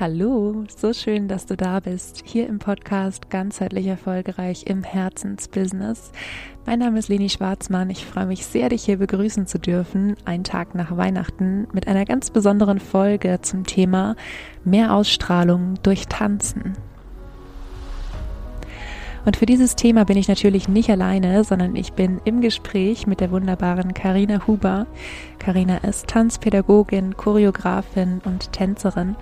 [0.00, 6.12] Hallo, so schön, dass du da bist, hier im Podcast Ganzheitlich Erfolgreich im Herzensbusiness.
[6.64, 7.90] Mein Name ist Leni Schwarzmann.
[7.90, 12.06] Ich freue mich sehr, dich hier begrüßen zu dürfen, einen Tag nach Weihnachten, mit einer
[12.06, 14.16] ganz besonderen Folge zum Thema
[14.64, 16.78] Mehr Ausstrahlung durch Tanzen.
[19.24, 23.20] Und für dieses Thema bin ich natürlich nicht alleine, sondern ich bin im Gespräch mit
[23.20, 24.86] der wunderbaren Karina Huber.
[25.38, 29.16] Karina ist Tanzpädagogin, Choreografin und Tänzerin.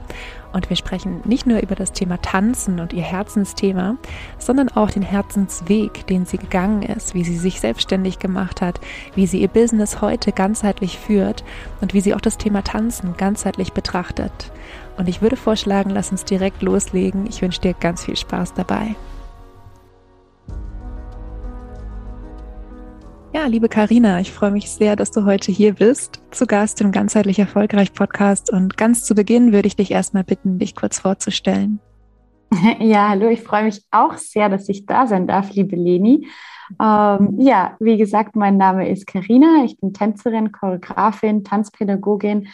[0.58, 3.94] Und wir sprechen nicht nur über das Thema Tanzen und ihr Herzensthema,
[4.38, 8.80] sondern auch den Herzensweg, den sie gegangen ist, wie sie sich selbstständig gemacht hat,
[9.14, 11.44] wie sie ihr Business heute ganzheitlich führt
[11.80, 14.50] und wie sie auch das Thema Tanzen ganzheitlich betrachtet.
[14.96, 17.28] Und ich würde vorschlagen, lass uns direkt loslegen.
[17.28, 18.96] Ich wünsche dir ganz viel Spaß dabei.
[23.34, 26.92] Ja, liebe Karina, ich freue mich sehr, dass du heute hier bist, zu Gast im
[26.92, 28.50] Ganzheitlich Erfolgreich Podcast.
[28.50, 31.80] Und ganz zu Beginn würde ich dich erstmal bitten, dich kurz vorzustellen.
[32.80, 36.26] Ja, hallo, ich freue mich auch sehr, dass ich da sein darf, liebe Leni.
[36.80, 39.64] Ähm, ja, wie gesagt, mein Name ist Karina.
[39.66, 42.48] Ich bin Tänzerin, Choreografin, Tanzpädagogin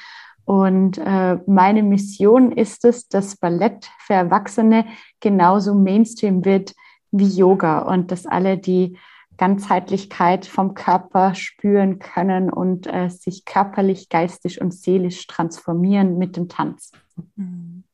[0.45, 4.85] und äh, meine Mission ist es, dass Ballett für Erwachsene
[5.21, 6.75] genauso Mainstream wird
[7.13, 8.99] wie Yoga und dass alle, die
[9.37, 16.49] Ganzheitlichkeit vom Körper spüren können und äh, sich körperlich, geistig und seelisch transformieren mit dem
[16.49, 16.93] Tanz.
[17.37, 17.85] Mhm.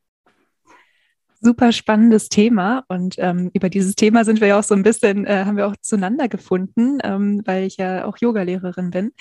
[1.42, 5.24] Super spannendes Thema und ähm, über dieses Thema sind wir ja auch so ein bisschen,
[5.24, 9.12] äh, haben wir auch zueinander gefunden, ähm, weil ich ja auch Yogalehrerin bin.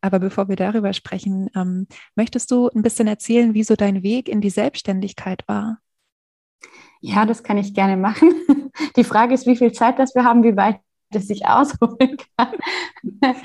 [0.00, 4.28] Aber bevor wir darüber sprechen, ähm, möchtest du ein bisschen erzählen, wie so dein Weg
[4.28, 5.78] in die Selbstständigkeit war?
[7.00, 8.32] Ja, das kann ich gerne machen.
[8.96, 10.78] Die Frage ist, wie viel Zeit das wir haben, wie weit
[11.14, 12.54] das ich ausholen kann.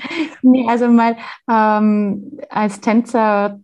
[0.42, 1.16] nee, also mal
[1.48, 3.60] ähm, als Tänzer,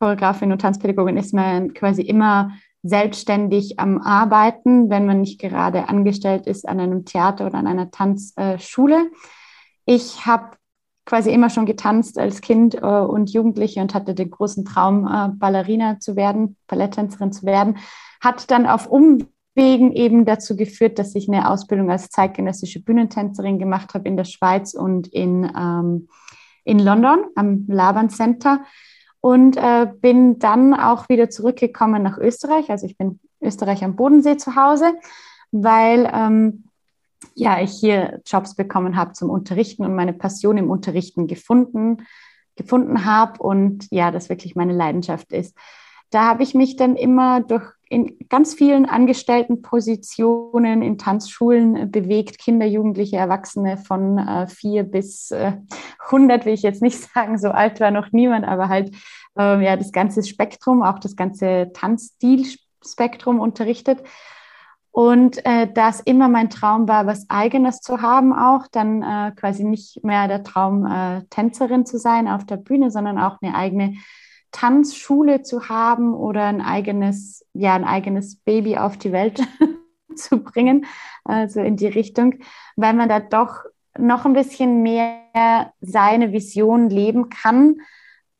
[0.00, 6.46] Choreografin und Tanzpädagogin ist man quasi immer selbstständig am Arbeiten, wenn man nicht gerade angestellt
[6.46, 9.10] ist an einem Theater oder an einer Tanzschule.
[9.84, 10.56] Ich habe
[11.04, 15.28] quasi immer schon getanzt als Kind äh, und Jugendliche und hatte den großen Traum, äh,
[15.32, 17.78] Ballerina zu werden, Balletttänzerin zu werden.
[18.20, 23.58] Hat dann auf Umwegen Wegen eben dazu geführt, dass ich eine Ausbildung als zeitgenössische Bühnentänzerin
[23.58, 26.08] gemacht habe in der Schweiz und in, ähm,
[26.62, 28.60] in London am Laban Center
[29.20, 32.70] und äh, bin dann auch wieder zurückgekommen nach Österreich.
[32.70, 34.92] Also ich bin Österreich am Bodensee zu Hause,
[35.50, 36.62] weil ähm,
[37.34, 42.06] ja, ich hier Jobs bekommen habe zum Unterrichten und meine Passion im Unterrichten gefunden,
[42.54, 45.56] gefunden habe und ja, das wirklich meine Leidenschaft ist.
[46.10, 51.86] Da habe ich mich dann immer durch in ganz vielen angestellten Positionen in Tanzschulen äh,
[51.86, 55.52] bewegt, Kinder, Jugendliche, Erwachsene von äh, vier bis äh,
[56.06, 58.94] 100, will ich jetzt nicht sagen, so alt war noch niemand, aber halt
[59.38, 64.02] äh, ja das ganze Spektrum, auch das ganze Tanzstilspektrum unterrichtet.
[64.90, 69.62] Und äh, das immer mein Traum war, was Eigenes zu haben, auch dann äh, quasi
[69.62, 73.94] nicht mehr der Traum, äh, Tänzerin zu sein auf der Bühne, sondern auch eine eigene
[74.52, 79.40] Tanzschule zu haben oder ein eigenes, ja, ein eigenes Baby auf die Welt
[80.14, 80.86] zu bringen,
[81.24, 82.36] also in die Richtung,
[82.76, 83.64] weil man da doch
[83.98, 87.80] noch ein bisschen mehr seine Vision leben kann,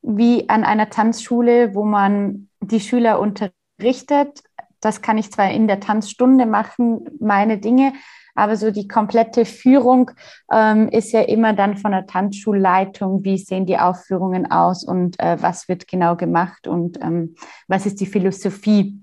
[0.02, 4.42] wie an einer Tanzschule, wo man die Schüler unterrichtet.
[4.80, 7.92] Das kann ich zwar in der Tanzstunde machen, meine Dinge,
[8.38, 10.10] aber so die komplette Führung
[10.52, 15.36] ähm, ist ja immer dann von der Tanzschulleitung, wie sehen die Aufführungen aus und äh,
[15.40, 17.34] was wird genau gemacht und ähm,
[17.66, 19.02] was ist die Philosophie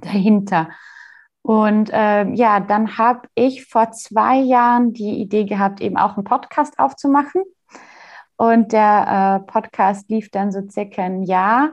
[0.00, 0.70] dahinter.
[1.42, 6.24] Und äh, ja, dann habe ich vor zwei Jahren die Idee gehabt, eben auch einen
[6.24, 7.42] Podcast aufzumachen.
[8.36, 11.70] Und der äh, Podcast lief dann so circa ein Jahr.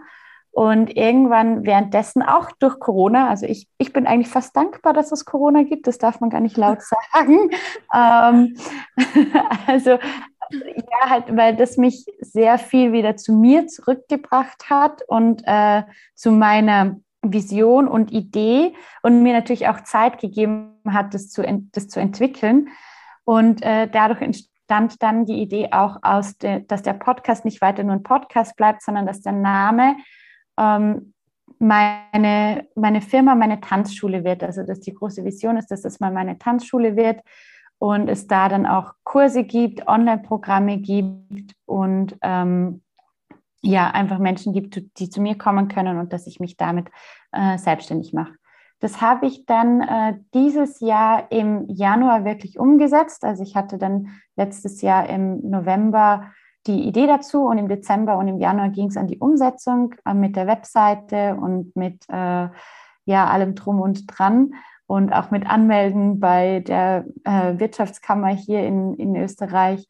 [0.51, 5.25] Und irgendwann währenddessen auch durch Corona, also ich, ich bin eigentlich fast dankbar, dass es
[5.25, 6.79] Corona gibt, das darf man gar nicht laut
[7.13, 7.51] sagen.
[7.93, 8.57] ähm,
[9.67, 9.99] also
[10.51, 15.83] ja, halt, weil das mich sehr viel wieder zu mir zurückgebracht hat und äh,
[16.15, 21.87] zu meiner Vision und Idee und mir natürlich auch Zeit gegeben hat, das zu, das
[21.89, 22.69] zu entwickeln.
[23.25, 27.83] Und äh, dadurch entstand dann die Idee auch aus, de, dass der Podcast nicht weiter
[27.83, 29.97] nur ein Podcast bleibt, sondern dass der Name
[30.59, 31.13] ähm,
[31.59, 34.43] meine, meine Firma meine Tanzschule wird.
[34.43, 37.21] Also dass die große Vision ist, dass das mal meine Tanzschule wird
[37.79, 42.81] und es da dann auch Kurse gibt, Online-Programme gibt und ähm,
[43.61, 46.89] ja, einfach Menschen gibt, die zu mir kommen können und dass ich mich damit
[47.31, 48.33] äh, selbstständig mache.
[48.79, 53.25] Das habe ich dann äh, dieses Jahr im Januar wirklich umgesetzt.
[53.25, 54.07] Also ich hatte dann
[54.37, 56.31] letztes Jahr im November
[56.69, 60.13] die Idee dazu und im Dezember und im Januar ging es an die Umsetzung äh,
[60.13, 62.47] mit der Webseite und mit äh,
[63.05, 64.53] ja, allem drum und dran
[64.85, 69.87] und auch mit Anmelden bei der äh, Wirtschaftskammer hier in, in Österreich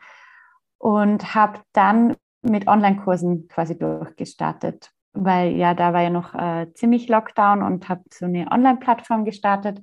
[0.78, 7.10] und habe dann mit Online-Kursen quasi durchgestartet, weil ja, da war ja noch äh, ziemlich
[7.10, 9.82] Lockdown und habe so eine Online-Plattform gestartet.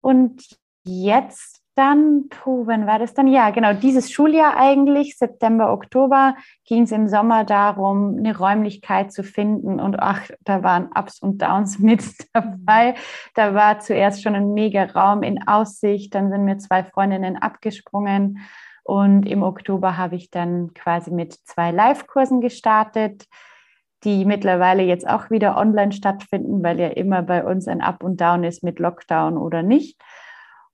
[0.00, 0.42] Und
[0.84, 3.28] jetzt dann, puh, wann war das dann?
[3.28, 6.34] Ja, genau, dieses Schuljahr eigentlich, September, Oktober,
[6.66, 9.78] ging es im Sommer darum, eine Räumlichkeit zu finden.
[9.78, 12.02] Und ach, da waren Ups und Downs mit
[12.32, 12.96] dabei.
[13.34, 18.40] Da war zuerst schon ein mega Raum in Aussicht, dann sind mir zwei Freundinnen abgesprungen.
[18.82, 23.26] Und im Oktober habe ich dann quasi mit zwei Live-Kursen gestartet,
[24.02, 28.20] die mittlerweile jetzt auch wieder online stattfinden, weil ja immer bei uns ein Up und
[28.20, 30.00] Down ist mit Lockdown oder nicht.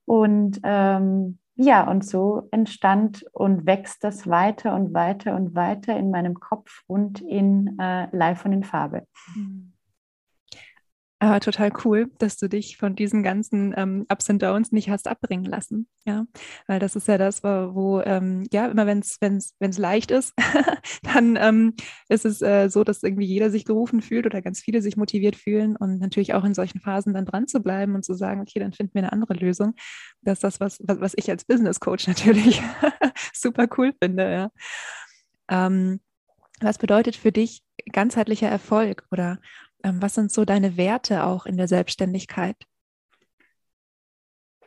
[0.04, 6.10] Und ähm, ja, und so entstand und wächst das weiter und weiter und weiter in
[6.10, 9.06] meinem Kopf und in äh, Live und in Farbe.
[9.34, 9.73] Mhm.
[11.20, 15.06] Aber total cool, dass du dich von diesen ganzen ähm, Ups und Downs nicht hast
[15.06, 15.88] abbringen lassen.
[16.04, 16.26] Ja,
[16.66, 20.34] weil das ist ja das, wo, ähm, ja, immer wenn es wenn's, wenn's leicht ist,
[21.02, 21.74] dann ähm,
[22.08, 25.36] ist es äh, so, dass irgendwie jeder sich gerufen fühlt oder ganz viele sich motiviert
[25.36, 28.58] fühlen und natürlich auch in solchen Phasen dann dran zu bleiben und zu sagen, okay,
[28.58, 29.74] dann finden wir eine andere Lösung.
[30.20, 32.60] Das ist das, was, was, was ich als Business Coach natürlich
[33.32, 34.30] super cool finde.
[34.30, 34.50] Ja.
[35.48, 36.00] Ähm,
[36.60, 37.62] was bedeutet für dich
[37.92, 39.38] ganzheitlicher Erfolg oder
[39.84, 42.56] was sind so deine Werte auch in der Selbstständigkeit?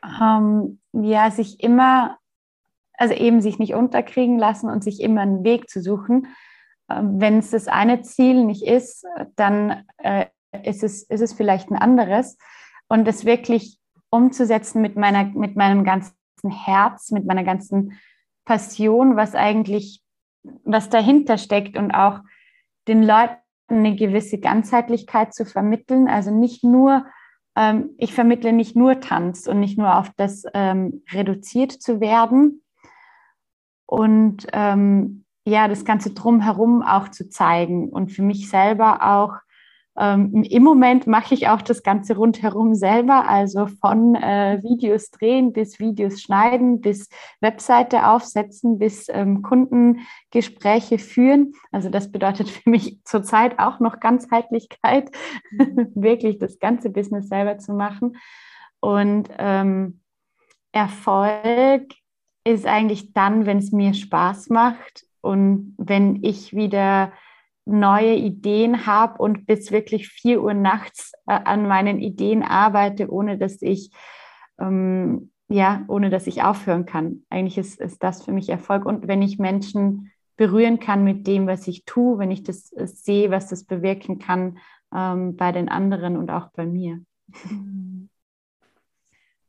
[0.04, 2.18] Ähm, ja, sich immer,
[2.94, 6.28] also eben sich nicht unterkriegen lassen und sich immer einen Weg zu suchen.
[6.90, 9.06] Ähm, Wenn es das eine Ziel nicht ist,
[9.36, 10.28] dann äh,
[10.64, 12.38] ist, es, ist es vielleicht ein anderes.
[12.88, 13.80] Und das wirklich
[14.10, 16.16] umzusetzen mit, meiner, mit meinem ganzen
[16.48, 18.00] Herz, mit meiner ganzen
[18.46, 20.02] Passion, was eigentlich,
[20.64, 22.22] was dahinter steckt und auch
[22.88, 23.36] den Leuten
[23.68, 26.08] eine gewisse Ganzheitlichkeit zu vermitteln.
[26.08, 27.06] Also nicht nur,
[27.56, 32.64] ähm, ich vermittle nicht nur Tanz und nicht nur auf das ähm, reduziert zu werden
[33.86, 39.34] und ähm, ja, das Ganze drumherum auch zu zeigen und für mich selber auch
[40.00, 45.54] ähm, Im Moment mache ich auch das Ganze rundherum selber, also von äh, Videos drehen
[45.54, 47.10] bis Videos schneiden, bis
[47.42, 51.54] Webseite aufsetzen, bis ähm, Kundengespräche führen.
[51.72, 55.10] Also das bedeutet für mich zurzeit auch noch Ganzheitlichkeit,
[55.96, 58.18] wirklich das ganze Business selber zu machen.
[58.80, 60.02] Und ähm,
[60.74, 61.92] Erfolg
[62.44, 67.12] ist eigentlich dann, wenn es mir Spaß macht und wenn ich wieder
[67.68, 73.38] neue Ideen habe und bis wirklich 4 Uhr nachts äh, an meinen Ideen arbeite, ohne
[73.38, 73.92] dass ich
[74.60, 77.24] ähm, ja, ohne dass ich aufhören kann.
[77.30, 78.86] Eigentlich ist, ist das für mich Erfolg.
[78.86, 82.88] Und wenn ich Menschen berühren kann mit dem, was ich tue, wenn ich das äh,
[82.88, 84.60] sehe, was das bewirken kann
[84.94, 87.02] ähm, bei den anderen und auch bei mir.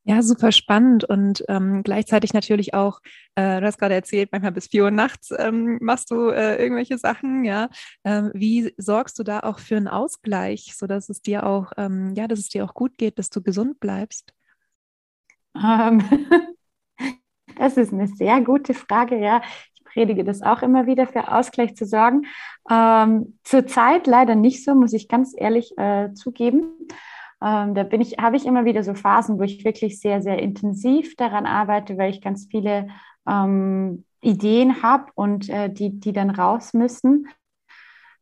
[0.08, 3.00] Ja, super spannend und ähm, gleichzeitig natürlich auch,
[3.34, 6.96] äh, du hast gerade erzählt, manchmal bis vier Uhr nachts ähm, machst du äh, irgendwelche
[6.96, 7.68] Sachen, ja.
[8.04, 12.26] Ähm, wie sorgst du da auch für einen Ausgleich, sodass es dir auch, ähm, ja,
[12.26, 14.32] dass es dir auch gut geht, dass du gesund bleibst?
[15.54, 16.02] Ähm,
[17.58, 19.42] das ist eine sehr gute Frage, ja.
[19.74, 22.22] Ich predige das auch immer wieder für Ausgleich zu sorgen.
[22.70, 26.88] Ähm, Zurzeit leider nicht so, muss ich ganz ehrlich äh, zugeben.
[27.42, 30.40] Ähm, da bin ich, habe ich immer wieder so Phasen, wo ich wirklich sehr, sehr
[30.40, 32.88] intensiv daran arbeite, weil ich ganz viele
[33.28, 37.28] ähm, Ideen habe und äh, die, die dann raus müssen.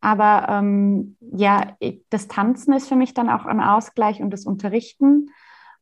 [0.00, 1.76] Aber ähm, ja,
[2.11, 5.30] das Tanzen ist für mich dann auch ein Ausgleich und das Unterrichten.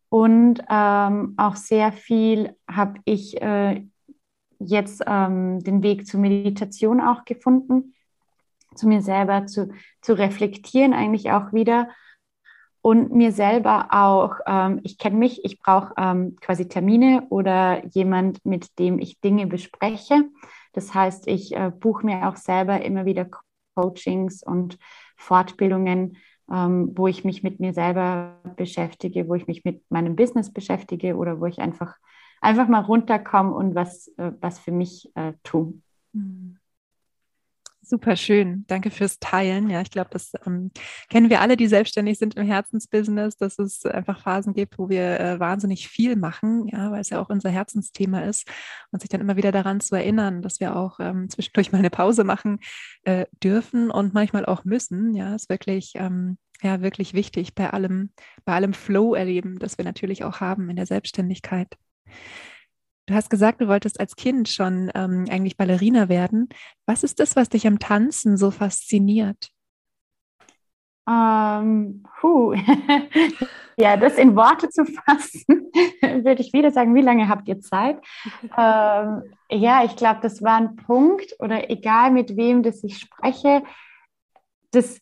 [0.08, 3.84] Und ähm, auch sehr viel habe ich äh,
[4.60, 7.94] jetzt ähm, den Weg zur Meditation auch gefunden,
[8.76, 11.88] zu mir selber zu, zu reflektieren, eigentlich auch wieder
[12.84, 18.44] und mir selber auch, ähm, ich kenne mich, ich brauche ähm, quasi Termine oder jemand,
[18.44, 20.24] mit dem ich Dinge bespreche.
[20.74, 23.26] Das heißt, ich äh, buche mir auch selber immer wieder
[23.74, 24.76] Coachings und
[25.16, 26.18] Fortbildungen,
[26.52, 31.16] ähm, wo ich mich mit mir selber beschäftige, wo ich mich mit meinem Business beschäftige
[31.16, 31.96] oder wo ich einfach,
[32.42, 35.72] einfach mal runterkomme und was, äh, was für mich äh, tue.
[36.12, 36.58] Mhm.
[37.86, 38.64] Super schön.
[38.66, 39.68] Danke fürs Teilen.
[39.68, 40.70] Ja, ich glaube, das ähm,
[41.10, 45.20] kennen wir alle, die selbstständig sind im Herzensbusiness, dass es einfach Phasen gibt, wo wir
[45.20, 48.48] äh, wahnsinnig viel machen, ja, weil es ja auch unser Herzensthema ist
[48.90, 51.90] und sich dann immer wieder daran zu erinnern, dass wir auch ähm, zwischendurch mal eine
[51.90, 52.58] Pause machen
[53.02, 55.14] äh, dürfen und manchmal auch müssen.
[55.14, 58.12] Ja, ist wirklich, ähm, ja, wirklich wichtig bei allem,
[58.46, 61.76] bei allem Flow erleben, das wir natürlich auch haben in der Selbstständigkeit.
[63.06, 66.48] Du hast gesagt, du wolltest als Kind schon ähm, eigentlich Ballerina werden.
[66.86, 69.50] Was ist das, was dich am Tanzen so fasziniert?
[71.06, 72.54] Ähm, puh.
[73.76, 75.44] ja, das in Worte zu fassen,
[76.24, 77.98] würde ich wieder sagen, wie lange habt ihr Zeit?
[78.56, 83.62] Ähm, ja, ich glaube, das war ein Punkt oder egal mit wem das ich spreche,
[84.70, 85.00] das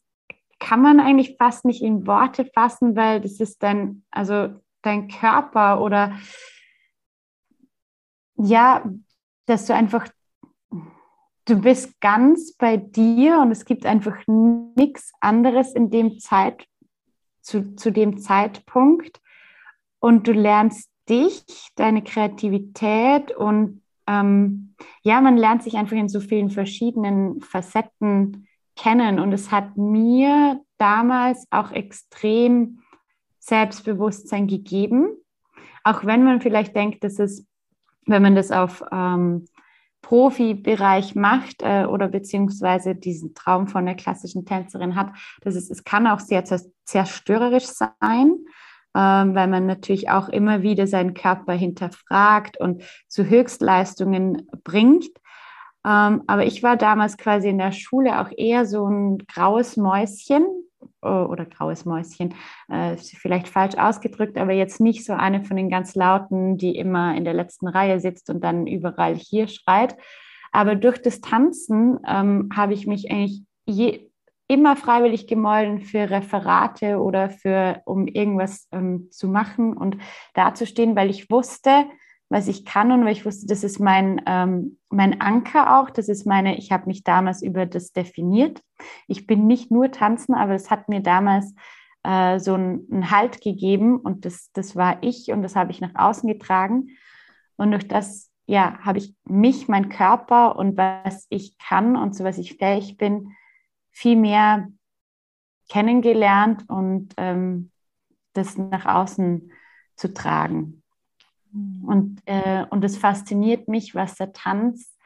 [0.58, 4.48] kann man eigentlich fast nicht in Worte fassen, weil das ist dann, also
[4.82, 6.18] dein Körper oder
[8.42, 8.84] ja,
[9.46, 10.08] dass du einfach,
[11.44, 16.66] du bist ganz bei dir und es gibt einfach nichts anderes in dem Zeit,
[17.40, 19.20] zu, zu dem Zeitpunkt.
[19.98, 21.44] Und du lernst dich,
[21.76, 29.18] deine Kreativität und ähm, ja, man lernt sich einfach in so vielen verschiedenen Facetten kennen.
[29.18, 32.82] Und es hat mir damals auch extrem
[33.38, 35.08] Selbstbewusstsein gegeben,
[35.84, 37.46] auch wenn man vielleicht denkt, dass es,
[38.06, 39.46] wenn man das auf ähm,
[40.02, 45.84] Profibereich macht äh, oder beziehungsweise diesen Traum von der klassischen Tänzerin hat, dass es, es
[45.84, 46.44] kann auch sehr
[46.84, 48.44] zerstörerisch sein,
[48.94, 55.08] ähm, weil man natürlich auch immer wieder seinen Körper hinterfragt und zu Höchstleistungen bringt.
[55.86, 60.44] Ähm, aber ich war damals quasi in der Schule auch eher so ein graues Mäuschen,
[61.00, 62.34] oder graues Mäuschen,
[62.68, 67.16] äh, vielleicht falsch ausgedrückt, aber jetzt nicht so eine von den ganz lauten, die immer
[67.16, 69.96] in der letzten Reihe sitzt und dann überall hier schreit.
[70.52, 74.10] Aber durch das Tanzen ähm, habe ich mich eigentlich je,
[74.48, 79.96] immer freiwillig gemolden für Referate oder für, um irgendwas ähm, zu machen und
[80.34, 81.86] dazustehen, weil ich wusste,
[82.32, 86.08] was ich kann und weil ich wusste, das ist mein, ähm, mein Anker auch, das
[86.08, 88.62] ist meine, ich habe mich damals über das definiert.
[89.06, 91.54] Ich bin nicht nur tanzen, aber es hat mir damals
[92.04, 95.94] äh, so einen, Halt gegeben und das, das war ich und das habe ich nach
[95.94, 96.96] außen getragen.
[97.56, 102.24] Und durch das, ja, habe ich mich, mein Körper und was ich kann und zu
[102.24, 103.36] was ich fähig bin,
[103.90, 104.68] viel mehr
[105.68, 107.70] kennengelernt und ähm,
[108.32, 109.52] das nach außen
[109.96, 110.81] zu tragen.
[111.52, 114.96] Und, äh, und es fasziniert mich, was der Tanz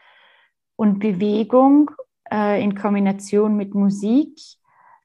[0.76, 1.90] und Bewegung
[2.30, 4.38] äh, in Kombination mit Musik,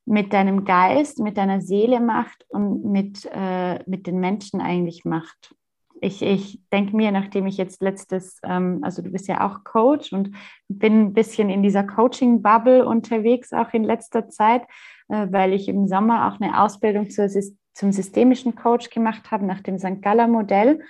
[0.06, 5.56] mit deinem Geist, mit deiner Seele macht und mit, äh, mit den Menschen eigentlich macht.
[6.04, 10.12] Ich, ich denke mir, nachdem ich jetzt letztes, ähm, also du bist ja auch Coach
[10.12, 10.36] und
[10.68, 14.64] bin ein bisschen in dieser Coaching-Bubble unterwegs, auch in letzter Zeit,
[15.10, 17.30] äh, weil ich im Sommer auch eine Ausbildung zur,
[17.74, 20.02] zum systemischen Coach gemacht habe, nach dem St.
[20.02, 20.82] Galler-Modell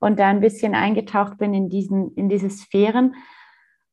[0.00, 3.14] und da ein bisschen eingetaucht bin in, diesen, in diese Sphären.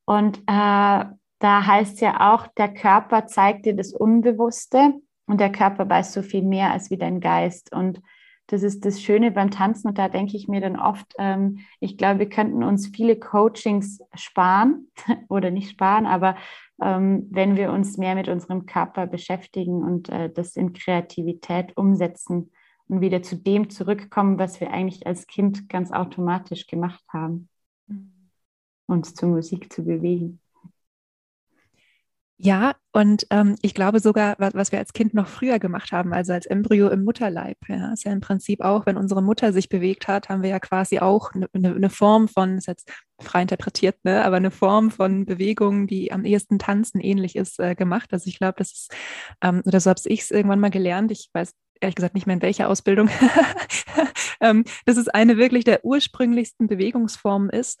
[0.04, 1.04] Und äh,
[1.40, 4.94] da heißt ja auch, der Körper zeigt dir das Unbewusste
[5.26, 7.72] und der Körper weiß so viel mehr als wie dein Geist.
[7.72, 8.00] Und
[8.48, 9.88] das ist das Schöne beim Tanzen.
[9.88, 14.00] Und da denke ich mir dann oft, ähm, ich glaube, wir könnten uns viele Coachings
[14.14, 14.90] sparen
[15.28, 16.36] oder nicht sparen, aber
[16.82, 22.50] ähm, wenn wir uns mehr mit unserem Körper beschäftigen und äh, das in Kreativität umsetzen,
[22.88, 27.48] und wieder zu dem zurückkommen, was wir eigentlich als Kind ganz automatisch gemacht haben,
[27.86, 28.30] mhm.
[28.86, 30.40] uns zur Musik zu bewegen.
[32.40, 36.12] Ja, und ähm, ich glaube sogar, was, was, wir als Kind noch früher gemacht haben,
[36.14, 39.68] also als Embryo im Mutterleib, ja, ist ja im Prinzip auch, wenn unsere Mutter sich
[39.68, 43.42] bewegt hat, haben wir ja quasi auch eine, eine, eine Form von, ist jetzt frei
[43.42, 48.12] interpretiert, ne, aber eine Form von Bewegung, die am ehesten Tanzen ähnlich ist, äh, gemacht.
[48.12, 48.94] Also ich glaube, das ist,
[49.42, 51.10] ähm, oder so habe ich es irgendwann mal gelernt.
[51.10, 53.08] Ich weiß ehrlich gesagt nicht mehr in welcher Ausbildung,
[54.40, 57.80] ähm, dass es eine wirklich der ursprünglichsten Bewegungsformen ist,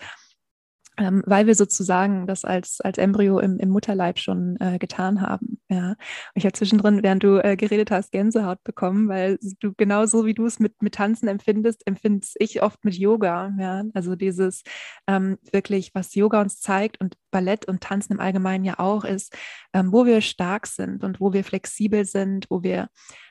[0.98, 5.60] ähm, weil wir sozusagen das als, als Embryo im, im Mutterleib schon äh, getan haben.
[5.70, 5.94] Ja.
[6.34, 10.44] Ich habe zwischendrin, während du äh, geredet hast, Gänsehaut bekommen, weil du genauso wie du
[10.46, 13.52] es mit, mit Tanzen empfindest, empfinde ich oft mit Yoga.
[13.58, 13.84] Ja.
[13.94, 14.62] Also dieses
[15.06, 19.36] ähm, wirklich, was Yoga uns zeigt und Ballett und Tanzen im Allgemeinen ja auch ist,
[19.72, 22.88] ähm, wo wir stark sind und wo wir flexibel sind, wo wir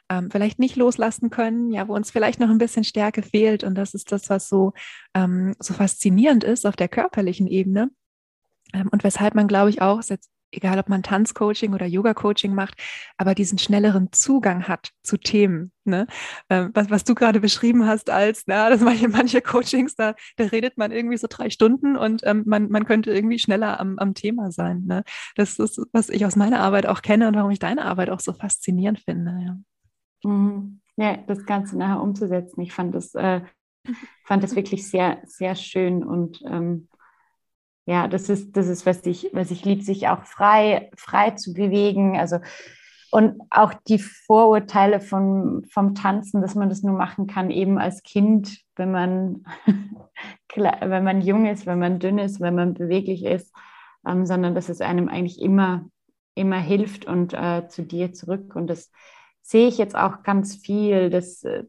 [0.10, 3.64] ähm, vielleicht nicht loslassen können, ja, wo uns vielleicht noch ein bisschen Stärke fehlt.
[3.64, 4.74] Und das ist das, was so,
[5.14, 7.90] ähm, so faszinierend ist auf der körperlichen Ebene.
[8.74, 12.76] Ähm, und weshalb man, glaube ich, auch, jetzt egal ob man Tanzcoaching oder Yoga-Coaching macht,
[13.18, 15.72] aber diesen schnelleren Zugang hat zu Themen.
[15.84, 16.08] Ne?
[16.50, 20.46] Ähm, was, was du gerade beschrieben hast, als, na, dass manche, manche Coachings, da, da
[20.46, 24.14] redet man irgendwie so drei Stunden und ähm, man, man könnte irgendwie schneller am, am
[24.14, 24.84] Thema sein.
[24.86, 25.04] Ne?
[25.36, 28.20] Das ist, was ich aus meiner Arbeit auch kenne und warum ich deine Arbeit auch
[28.20, 29.38] so faszinierend finde.
[29.46, 29.58] Ja.
[30.28, 30.82] Mhm.
[30.98, 32.62] Ja, das Ganze nachher umzusetzen.
[32.62, 33.42] Ich fand das, äh,
[34.24, 36.88] fand das wirklich sehr, sehr schön und ähm,
[37.86, 41.54] ja, das ist, das ist, was ich, was ich liebe, sich auch frei, frei zu
[41.54, 42.18] bewegen.
[42.18, 42.40] Also
[43.12, 48.04] und auch die Vorurteile von, vom Tanzen, dass man das nur machen kann, eben als
[48.04, 49.46] Kind, wenn man,
[50.56, 53.56] wenn man jung ist, wenn man dünn ist, wenn man beweglich ist,
[54.06, 55.86] ähm, sondern dass es einem eigentlich immer,
[56.36, 58.56] immer hilft und äh, zu dir zurück.
[58.56, 58.92] Und das
[59.48, 61.64] sehe ich jetzt auch ganz viel, dass, äh,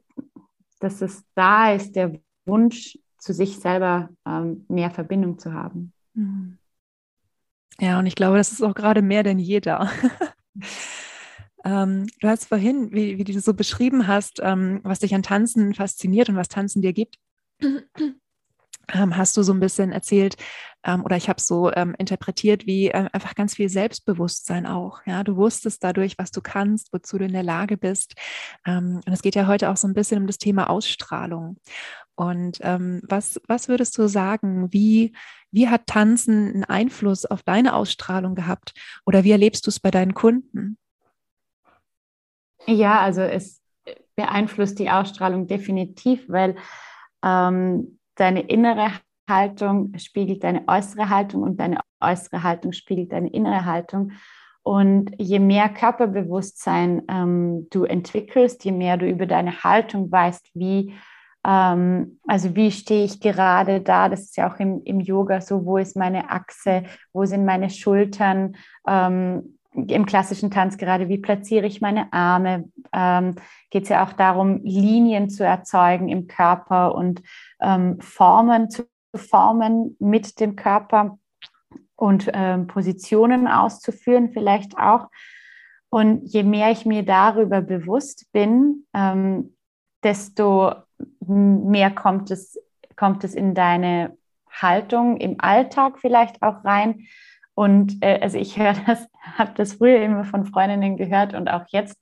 [0.81, 5.93] dass es da ist, der Wunsch zu sich selber ähm, mehr Verbindung zu haben.
[6.15, 6.59] Mhm.
[7.81, 9.89] Ja, und ich glaube, das ist auch gerade mehr denn jeder.
[11.65, 15.73] ähm, du hast vorhin, wie, wie du so beschrieben hast, ähm, was dich an Tanzen
[15.73, 17.21] fasziniert und was Tanzen dir gibt,
[18.93, 20.37] hast du so ein bisschen erzählt
[20.85, 25.01] ähm, oder ich habe so ähm, interpretiert, wie äh, einfach ganz viel Selbstbewusstsein auch.
[25.07, 28.15] Ja, du wusstest dadurch, was du kannst, wozu du in der Lage bist.
[28.67, 31.59] Ähm, und es geht ja heute auch so ein bisschen um das Thema Ausstrahlung.
[32.15, 35.15] Und ähm, was, was würdest du sagen, wie,
[35.51, 38.73] wie hat Tanzen einen Einfluss auf deine Ausstrahlung gehabt?
[39.07, 40.79] Oder wie erlebst du es bei deinen Kunden?
[42.67, 43.61] Ja, also es
[44.17, 46.57] beeinflusst die Ausstrahlung definitiv, weil
[47.23, 48.91] ähm, deine innere
[49.29, 54.13] Haltung spiegelt deine äußere Haltung und deine äußere Haltung spiegelt deine innere Haltung.
[54.63, 60.95] Und je mehr Körperbewusstsein ähm, du entwickelst, je mehr du über deine Haltung weißt, wie,
[61.47, 65.65] ähm, also wie stehe ich gerade da, das ist ja auch im, im Yoga so,
[65.65, 66.83] wo ist meine Achse,
[67.13, 68.57] wo sind meine Schultern,
[68.87, 73.37] ähm, im klassischen Tanz gerade, wie platziere ich meine Arme, ähm,
[73.71, 77.23] geht es ja auch darum, Linien zu erzeugen im Körper und
[77.61, 81.19] ähm, Formen zu formen mit dem Körper
[81.97, 85.09] und ähm, Positionen auszuführen vielleicht auch.
[85.91, 89.57] Und je mehr ich mir darüber bewusst bin, ähm,
[90.03, 90.75] desto
[91.21, 92.59] mehr kommt es,
[92.97, 94.17] kommt es in deine
[94.51, 97.07] Haltung im Alltag vielleicht auch rein.
[97.59, 101.65] Und äh, also ich höre das, habe das früher immer von Freundinnen gehört und auch
[101.71, 101.99] jetzt,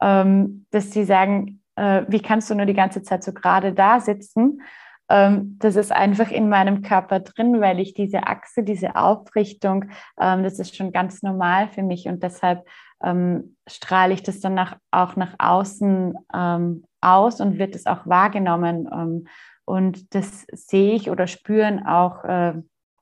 [0.00, 4.00] ähm, dass sie sagen, äh, wie kannst du nur die ganze Zeit so gerade da
[4.00, 4.62] sitzen?
[5.10, 10.42] Ähm, das ist einfach in meinem Körper drin, weil ich diese Achse, diese Aufrichtung, ähm,
[10.42, 12.66] das ist schon ganz normal für mich und deshalb
[13.02, 18.06] ähm, strahle ich das dann nach, auch nach außen ähm, aus und wird es auch
[18.06, 18.88] wahrgenommen.
[18.90, 19.26] Ähm,
[19.66, 22.54] und das sehe ich oder spüren auch äh,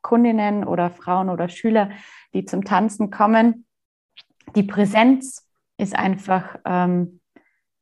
[0.03, 1.91] Kundinnen oder Frauen oder Schüler,
[2.35, 3.67] die zum Tanzen kommen.
[4.55, 7.21] Die Präsenz ist einfach ähm,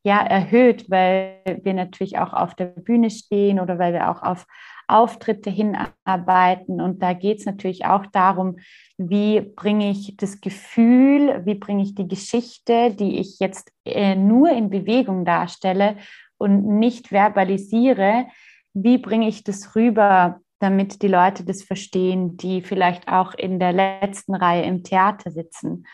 [0.03, 4.47] ja, erhöht, weil wir natürlich auch auf der Bühne stehen oder weil wir auch auf
[4.87, 6.81] Auftritte hinarbeiten.
[6.81, 8.57] Und da geht es natürlich auch darum,
[8.97, 14.49] wie bringe ich das Gefühl, wie bringe ich die Geschichte, die ich jetzt äh, nur
[14.49, 15.97] in Bewegung darstelle
[16.37, 18.25] und nicht verbalisiere,
[18.73, 23.73] wie bringe ich das rüber, damit die Leute das verstehen, die vielleicht auch in der
[23.73, 25.85] letzten Reihe im Theater sitzen.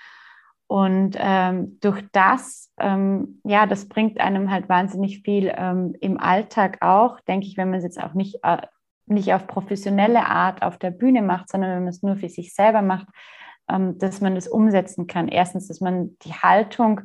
[0.68, 6.80] Und ähm, durch das, ähm, ja, das bringt einem halt wahnsinnig viel ähm, im Alltag
[6.82, 8.58] auch, denke ich, wenn man es jetzt auch nicht, äh,
[9.06, 12.54] nicht auf professionelle Art auf der Bühne macht, sondern wenn man es nur für sich
[12.54, 13.08] selber macht,
[13.70, 15.30] ähm, dass man das umsetzen kann.
[15.30, 17.02] Erstens, dass man die Haltung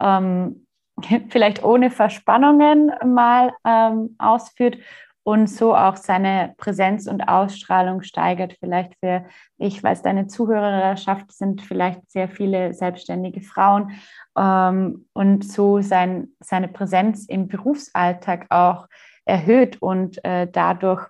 [0.00, 0.66] ähm,
[1.28, 4.76] vielleicht ohne Verspannungen mal ähm, ausführt
[5.24, 8.56] und so auch seine Präsenz und Ausstrahlung steigert.
[8.58, 9.24] Vielleicht für,
[9.58, 13.92] ich weiß, deine Zuhörerschaft sind vielleicht sehr viele selbstständige Frauen
[14.36, 18.88] ähm, und so sein, seine Präsenz im Berufsalltag auch
[19.24, 21.06] erhöht und äh, dadurch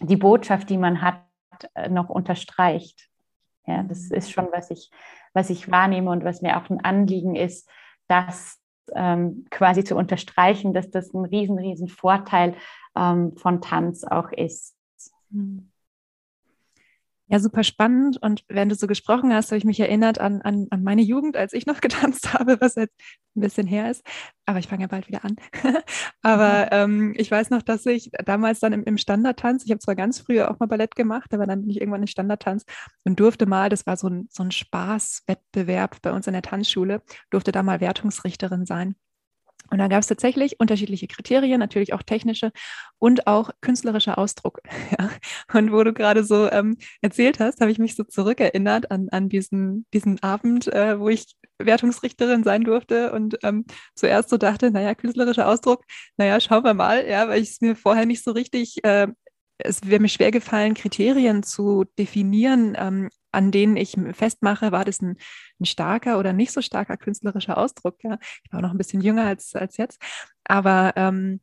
[0.00, 1.22] die Botschaft, die man hat,
[1.74, 3.08] äh, noch unterstreicht.
[3.66, 4.90] Ja, das ist schon, was ich,
[5.32, 7.68] was ich wahrnehme und was mir auch ein Anliegen ist,
[8.08, 8.58] das
[8.94, 12.54] ähm, quasi zu unterstreichen, dass das ein riesen, riesen Vorteil
[12.98, 14.74] ähm, von Tanz auch ist.
[15.30, 15.70] Hm.
[17.30, 18.16] Ja, super spannend.
[18.22, 21.36] Und wenn du so gesprochen hast, habe ich mich erinnert an, an, an meine Jugend,
[21.36, 22.94] als ich noch getanzt habe, was jetzt
[23.36, 24.02] ein bisschen her ist.
[24.46, 25.36] Aber ich fange ja bald wieder an.
[26.22, 29.94] aber ähm, ich weiß noch, dass ich damals dann im, im Standardtanz, ich habe zwar
[29.94, 32.64] ganz früher auch mal Ballett gemacht, aber dann bin ich irgendwann in Standardtanz
[33.04, 37.02] und durfte mal, das war so ein, so ein Spaßwettbewerb bei uns in der Tanzschule,
[37.28, 38.96] durfte da mal Wertungsrichterin sein.
[39.70, 42.52] Und da gab es tatsächlich unterschiedliche Kriterien, natürlich auch technische
[42.98, 44.60] und auch künstlerischer Ausdruck.
[44.98, 45.10] Ja.
[45.52, 49.28] Und wo du gerade so ähm, erzählt hast, habe ich mich so zurückerinnert an, an
[49.28, 54.94] diesen, diesen Abend, äh, wo ich Wertungsrichterin sein durfte und ähm, zuerst so dachte, naja,
[54.94, 55.84] künstlerischer Ausdruck,
[56.16, 59.08] naja, schauen wir mal, ja, weil ich es mir vorher nicht so richtig äh,
[59.58, 65.02] es wäre mir schwer gefallen, Kriterien zu definieren, ähm, an denen ich festmache, war das
[65.02, 65.16] ein,
[65.60, 68.02] ein, starker oder nicht so starker künstlerischer Ausdruck.
[68.02, 68.18] Ja?
[68.44, 70.00] Ich war noch ein bisschen jünger als, als jetzt.
[70.44, 71.40] Aber ähm,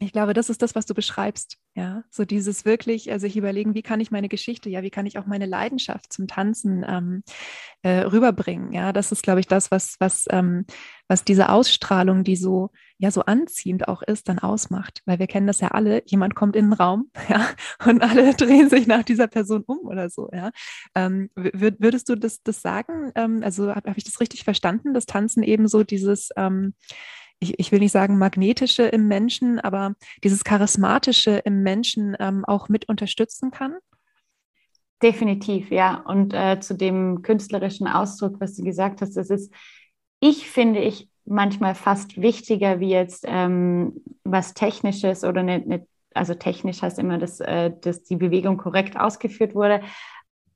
[0.00, 1.58] ich glaube, das ist das, was du beschreibst.
[1.74, 5.06] Ja, so dieses wirklich, also ich überlegen, wie kann ich meine Geschichte, ja, wie kann
[5.06, 7.22] ich auch meine Leidenschaft zum Tanzen ähm,
[7.82, 8.72] äh, rüberbringen.
[8.72, 10.66] Ja, das ist, glaube ich, das, was, was, ähm,
[11.08, 15.02] was diese Ausstrahlung, die so, ja, so anziehend auch ist, dann ausmacht.
[15.04, 17.48] Weil wir kennen das ja alle, jemand kommt in den Raum, ja,
[17.84, 20.50] und alle drehen sich nach dieser Person um oder so, ja.
[20.94, 23.12] Ähm, würdest du das, das sagen?
[23.14, 26.74] Ähm, also habe hab ich das richtig verstanden, dass Tanzen eben so dieses, ähm,
[27.40, 32.68] ich, ich will nicht sagen magnetische im Menschen, aber dieses charismatische im Menschen ähm, auch
[32.68, 33.76] mit unterstützen kann?
[35.02, 36.02] Definitiv, ja.
[36.06, 39.52] Und äh, zu dem künstlerischen Ausdruck, was du gesagt hast, das ist,
[40.20, 46.34] ich finde ich manchmal fast wichtiger wie jetzt ähm, was Technisches oder nicht, nicht, also
[46.34, 49.82] technisch heißt immer, dass, äh, dass die Bewegung korrekt ausgeführt wurde.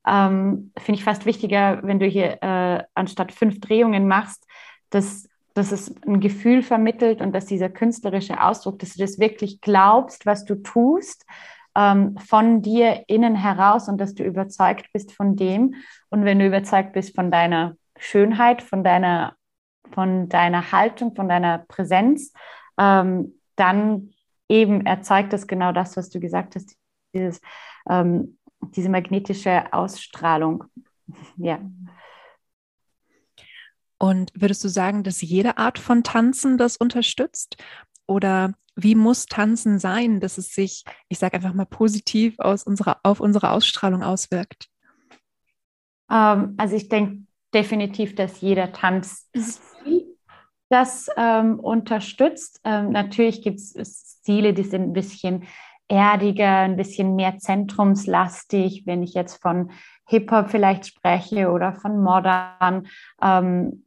[0.05, 4.45] Ähm, finde ich fast wichtiger, wenn du hier äh, anstatt fünf Drehungen machst,
[4.89, 9.61] dass dass es ein Gefühl vermittelt und dass dieser künstlerische Ausdruck, dass du das wirklich
[9.61, 11.25] glaubst, was du tust,
[11.75, 15.75] ähm, von dir innen heraus und dass du überzeugt bist von dem.
[16.09, 19.35] Und wenn du überzeugt bist von deiner Schönheit, von deiner,
[19.91, 22.33] von deiner Haltung, von deiner Präsenz,
[22.77, 24.09] ähm, dann
[24.49, 26.75] eben erzeugt das genau das, was du gesagt hast,
[27.13, 27.41] dieses,
[27.89, 28.37] ähm,
[28.75, 30.65] diese magnetische Ausstrahlung.
[31.37, 31.59] ja.
[34.03, 37.55] Und würdest du sagen, dass jede Art von Tanzen das unterstützt?
[38.05, 42.99] Oder wie muss Tanzen sein, dass es sich, ich sage einfach mal, positiv aus unserer,
[43.03, 44.67] auf unsere Ausstrahlung auswirkt?
[46.11, 49.29] Ähm, also ich denke definitiv, dass jeder Tanz
[50.69, 52.59] das ähm, unterstützt.
[52.65, 55.45] Ähm, natürlich gibt es Stile, die sind ein bisschen
[55.87, 58.85] erdiger, ein bisschen mehr zentrumslastig.
[58.85, 59.71] Wenn ich jetzt von
[60.07, 62.87] Hip-Hop vielleicht spreche oder von Modern,
[63.21, 63.85] ähm,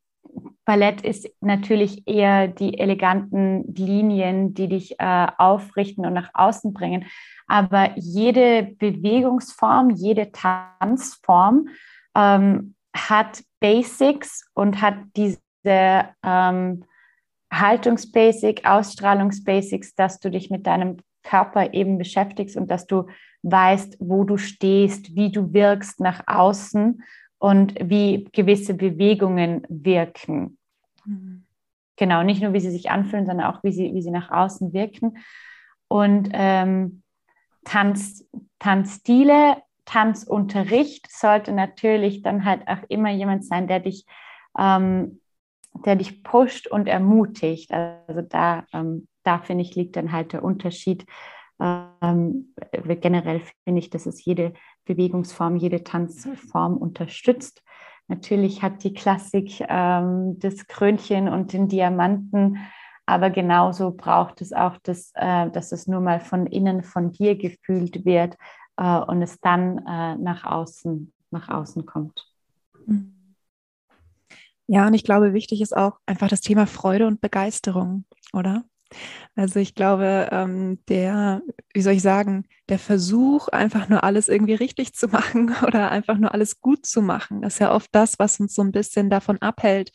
[0.65, 7.07] Ballett ist natürlich eher die eleganten Linien, die dich äh, aufrichten und nach außen bringen.
[7.47, 11.69] Aber jede Bewegungsform, jede Tanzform
[12.17, 16.85] ähm, hat Basics und hat diese ähm,
[17.53, 23.07] Haltungsbasic, Ausstrahlungsbasics, dass du dich mit deinem Körper eben beschäftigst und dass du
[23.43, 27.03] weißt, wo du stehst, wie du wirkst nach außen
[27.39, 30.59] und wie gewisse Bewegungen wirken.
[31.05, 31.45] Mhm.
[31.97, 34.73] Genau, nicht nur wie sie sich anfühlen, sondern auch wie sie, wie sie nach außen
[34.73, 35.19] wirken.
[35.89, 37.03] Und ähm,
[37.65, 38.25] Tanz,
[38.59, 44.05] Tanzstile, Tanzunterricht sollte natürlich dann halt auch immer jemand sein, der dich,
[44.59, 45.21] ähm,
[45.85, 47.73] der dich pusht und ermutigt.
[47.73, 51.07] Also da, ähm, da finde ich, liegt dann halt der Unterschied.
[51.61, 52.55] Ähm,
[53.01, 54.53] generell finde ich, dass es jede
[54.85, 57.63] Bewegungsform, jede Tanzform unterstützt.
[58.09, 62.59] Natürlich hat die Klassik ähm, das Krönchen und den Diamanten,
[63.07, 67.37] aber genauso braucht es auch, das, äh, dass es nur mal von innen von dir
[67.37, 68.37] gefühlt wird
[68.77, 72.27] äh, und es dann äh, nach außen nach außen kommt.
[74.67, 78.65] Ja, und ich glaube, wichtig ist auch einfach das Thema Freude und Begeisterung, oder?
[79.35, 81.43] Also ich glaube, ähm, der,
[81.75, 86.19] wie soll ich sagen, der Versuch, einfach nur alles irgendwie richtig zu machen oder einfach
[86.19, 89.39] nur alles gut zu machen, ist ja oft das, was uns so ein bisschen davon
[89.39, 89.91] abhält,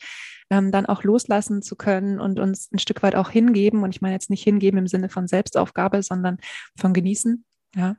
[0.50, 3.82] ähm, dann auch loslassen zu können und uns ein Stück weit auch hingeben.
[3.82, 6.38] Und ich meine jetzt nicht hingeben im Sinne von Selbstaufgabe, sondern
[6.78, 7.44] von genießen.
[7.74, 7.96] Ja,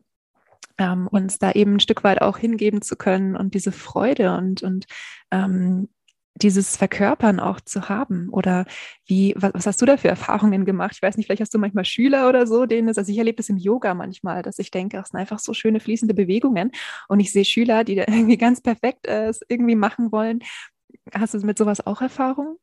[0.77, 4.63] ähm, uns da eben ein Stück weit auch hingeben zu können und diese Freude und,
[4.63, 4.85] und
[5.31, 5.89] ähm,
[6.35, 8.29] dieses Verkörpern auch zu haben?
[8.29, 8.65] Oder
[9.05, 10.93] wie, was, was, hast du da für Erfahrungen gemacht?
[10.95, 13.37] Ich weiß nicht, vielleicht hast du manchmal Schüler oder so, denen es, also ich erlebe
[13.37, 16.71] das im Yoga manchmal, dass ich denke, das sind einfach so schöne fließende Bewegungen
[17.07, 20.39] und ich sehe Schüler, die da irgendwie ganz perfekt äh, irgendwie machen wollen.
[21.13, 22.57] Hast du mit sowas auch Erfahrung?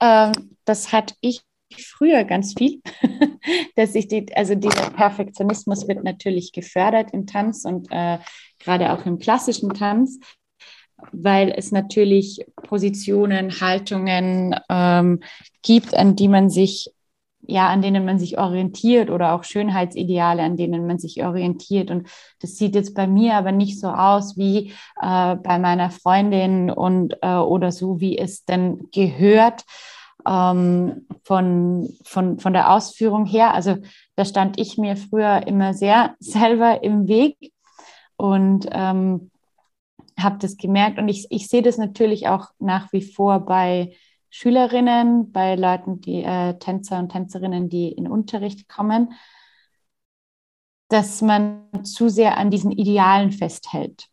[0.00, 0.32] Ähm,
[0.64, 1.42] das hatte ich
[1.74, 2.80] früher ganz viel,
[3.76, 8.18] dass ich die, also dieser Perfektionismus wird natürlich gefördert im Tanz und äh,
[8.58, 10.18] gerade auch im klassischen Tanz
[11.12, 15.20] weil es natürlich Positionen, Haltungen ähm,
[15.62, 16.92] gibt, an die man sich
[17.48, 21.90] ja, an denen man sich orientiert oder auch Schönheitsideale, an denen man sich orientiert.
[21.90, 22.08] Und
[22.40, 27.16] das sieht jetzt bei mir aber nicht so aus wie äh, bei meiner Freundin und
[27.22, 29.64] äh, oder so, wie es denn gehört
[30.26, 33.54] ähm, von, von, von der Ausführung her.
[33.54, 33.76] Also
[34.16, 37.52] da stand ich mir früher immer sehr selber im Weg.
[38.16, 39.30] Und ähm,
[40.18, 43.94] habe das gemerkt und ich, ich sehe das natürlich auch nach wie vor bei
[44.30, 49.14] Schülerinnen, bei Leuten, die äh, Tänzer und Tänzerinnen, die in Unterricht kommen,
[50.88, 54.08] dass man zu sehr an diesen Idealen festhält.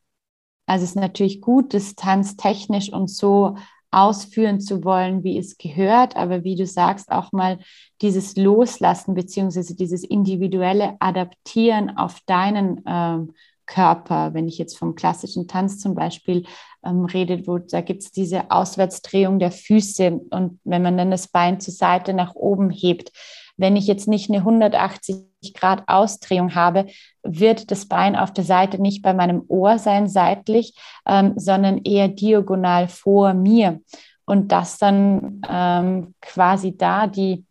[0.65, 3.57] Also es ist natürlich gut, das tanztechnisch und so
[3.91, 7.59] ausführen zu wollen, wie es gehört, aber wie du sagst, auch mal
[8.01, 13.33] dieses Loslassen beziehungsweise dieses individuelle Adaptieren auf deinen ähm,
[13.65, 16.45] Körper, wenn ich jetzt vom klassischen Tanz zum Beispiel
[16.85, 21.27] ähm, rede, wo da gibt es diese Auswärtsdrehung der Füße und wenn man dann das
[21.27, 23.11] Bein zur Seite nach oben hebt,
[23.57, 26.87] wenn ich jetzt nicht eine 180 Grad Ausdrehung habe,
[27.21, 32.07] wird das Bein auf der Seite nicht bei meinem Ohr sein, seitlich, ähm, sondern eher
[32.07, 33.81] diagonal vor mir.
[34.25, 37.45] Und das dann ähm, quasi da die,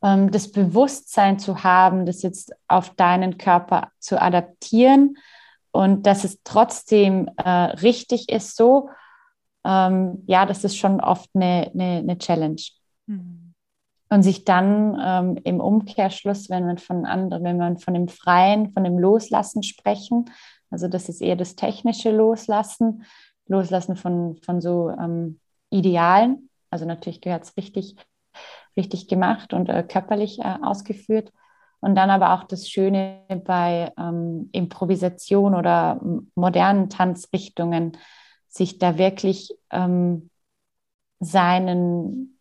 [0.00, 5.16] das Bewusstsein zu haben, das jetzt auf deinen Körper zu adaptieren
[5.72, 8.90] und dass es trotzdem äh, richtig ist so,
[9.64, 12.62] ähm, ja, das ist schon oft eine, eine, eine Challenge.
[13.06, 13.54] Mhm.
[14.10, 18.72] Und sich dann ähm, im Umkehrschluss, wenn man von anderen, wenn man von dem Freien,
[18.72, 20.30] von dem Loslassen sprechen,
[20.70, 23.04] also das ist eher das technische Loslassen,
[23.46, 26.50] Loslassen von, von so ähm, Idealen.
[26.70, 27.96] Also natürlich gehört es richtig,
[28.78, 31.32] richtig gemacht und äh, körperlich äh, ausgeführt.
[31.80, 36.00] Und dann aber auch das Schöne bei ähm, Improvisation oder
[36.34, 37.96] modernen Tanzrichtungen,
[38.48, 40.30] sich da wirklich ähm,
[41.20, 42.38] seinen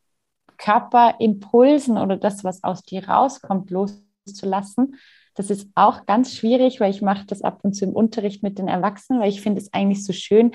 [0.57, 4.95] Körperimpulsen oder das, was aus dir rauskommt, loszulassen.
[5.37, 8.57] Das ist auch ganz schwierig, weil ich mache das ab und zu im Unterricht mit
[8.57, 10.51] den Erwachsenen, weil ich finde es eigentlich so schön,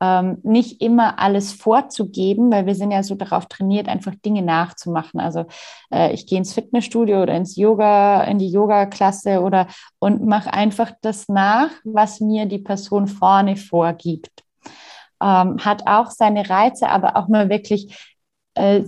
[0.00, 5.20] ähm, nicht immer alles vorzugeben, weil wir sind ja so darauf trainiert, einfach Dinge nachzumachen.
[5.20, 5.46] Also
[5.92, 9.68] äh, ich gehe ins Fitnessstudio oder ins Yoga, in die Yoga-Klasse oder
[10.00, 14.42] und mache einfach das nach, was mir die Person vorne vorgibt.
[15.22, 18.16] Ähm, hat auch seine Reize, aber auch mal wirklich
[18.54, 18.82] äh,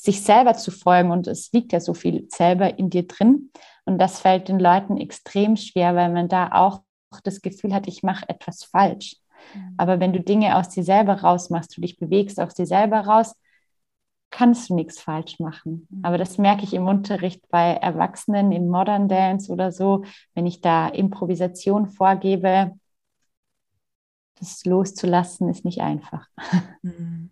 [0.00, 3.50] sich selber zu folgen und es liegt ja so viel selber in dir drin.
[3.84, 6.82] Und das fällt den Leuten extrem schwer, weil man da auch
[7.24, 9.16] das Gefühl hat, ich mache etwas falsch.
[9.54, 9.74] Mhm.
[9.76, 13.34] Aber wenn du Dinge aus dir selber rausmachst, du dich bewegst aus dir selber raus,
[14.30, 15.88] kannst du nichts falsch machen.
[15.90, 16.04] Mhm.
[16.04, 20.60] Aber das merke ich im Unterricht bei Erwachsenen in Modern Dance oder so, wenn ich
[20.60, 22.72] da Improvisation vorgebe,
[24.38, 26.28] das loszulassen ist nicht einfach.
[26.82, 27.30] Mhm.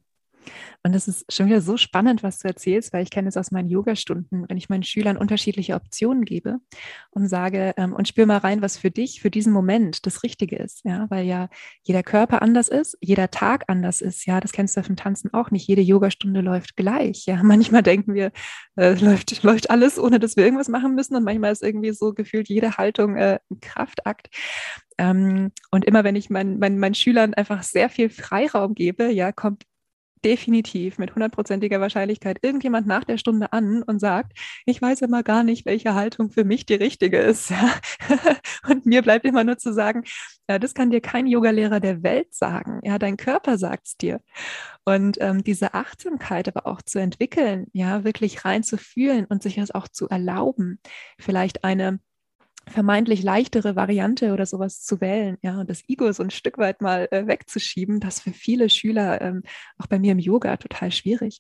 [0.83, 3.51] Und es ist schon wieder so spannend, was du erzählst, weil ich kenne es aus
[3.51, 6.59] meinen Yoga-Stunden, wenn ich meinen Schülern unterschiedliche Optionen gebe
[7.11, 10.57] und sage, ähm, und spür mal rein, was für dich, für diesen Moment das Richtige
[10.57, 10.85] ist.
[10.85, 11.49] Ja, weil ja
[11.83, 14.27] jeder Körper anders ist, jeder Tag anders ist.
[14.27, 15.67] Ja, das kennst du vom Tanzen auch nicht.
[15.67, 17.27] Jede Yogastunde läuft gleich.
[17.27, 18.33] Ja, manchmal denken wir,
[18.77, 21.17] äh, läuft, läuft alles, ohne dass wir irgendwas machen müssen.
[21.17, 24.29] Und manchmal ist irgendwie so gefühlt jede Haltung äh, ein Kraftakt.
[24.99, 29.33] Ähm, und immer wenn ich mein, mein, meinen Schülern einfach sehr viel Freiraum gebe, ja,
[29.33, 29.65] kommt
[30.27, 34.37] definitiv mit hundertprozentiger Wahrscheinlichkeit irgendjemand nach der Stunde an und sagt,
[34.67, 37.53] ich weiß immer gar nicht, welche Haltung für mich die richtige ist.
[38.69, 40.03] und mir bleibt immer nur zu sagen,
[40.49, 42.81] ja, das kann dir kein Yogalehrer der Welt sagen.
[42.83, 44.21] Ja, dein Körper sagt es dir.
[44.85, 49.87] Und ähm, diese Achtsamkeit aber auch zu entwickeln, ja, wirklich reinzufühlen und sich das auch
[49.87, 50.81] zu erlauben,
[51.19, 52.01] vielleicht eine
[52.69, 56.81] vermeintlich leichtere Variante oder sowas zu wählen, ja, und das Ego so ein Stück weit
[56.81, 59.43] mal äh, wegzuschieben, das für viele Schüler, ähm,
[59.79, 61.39] auch bei mir im Yoga, total schwierig.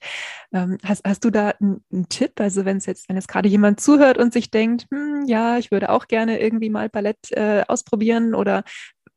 [0.53, 2.41] Ähm, hast, hast du da einen Tipp?
[2.41, 5.71] Also wenn es jetzt, wenn jetzt gerade jemand zuhört und sich denkt, hm, ja, ich
[5.71, 8.62] würde auch gerne irgendwie mal Ballett äh, ausprobieren oder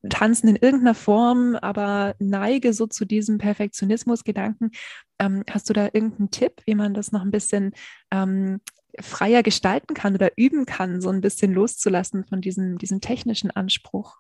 [0.08, 4.72] tanzen in irgendeiner Form, aber neige so zu diesem Perfektionismus-Gedanken.
[5.20, 7.74] Ähm, hast du da irgendeinen Tipp, wie man das noch ein bisschen
[8.12, 8.62] ähm,
[9.00, 14.18] freier gestalten kann oder üben kann, so ein bisschen loszulassen von diesem, diesem technischen Anspruch?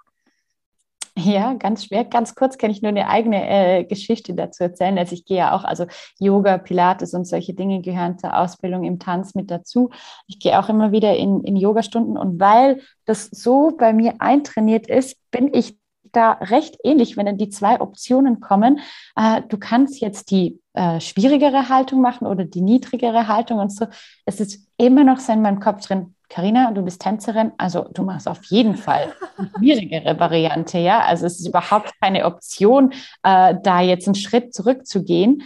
[1.17, 2.05] Ja, ganz schwer.
[2.05, 4.97] Ganz kurz kann ich nur eine eigene äh, Geschichte dazu erzählen.
[4.97, 5.85] Also ich gehe ja auch, also
[6.17, 9.89] Yoga, Pilates und solche Dinge gehören zur Ausbildung im Tanz mit dazu.
[10.27, 14.87] Ich gehe auch immer wieder in, in Yogastunden und weil das so bei mir eintrainiert
[14.87, 15.77] ist, bin ich
[16.11, 18.79] da recht ähnlich, wenn dann die zwei Optionen kommen.
[19.15, 23.87] Äh, du kannst jetzt die äh, schwierigere Haltung machen oder die niedrigere Haltung und so.
[24.25, 28.03] Es ist immer noch so in meinem Kopf drin, Karina, du bist Tänzerin, also du
[28.03, 31.01] machst auf jeden Fall eine schwierigere Variante, ja.
[31.01, 32.93] Also es ist überhaupt keine Option,
[33.23, 35.41] äh, da jetzt einen Schritt zurückzugehen.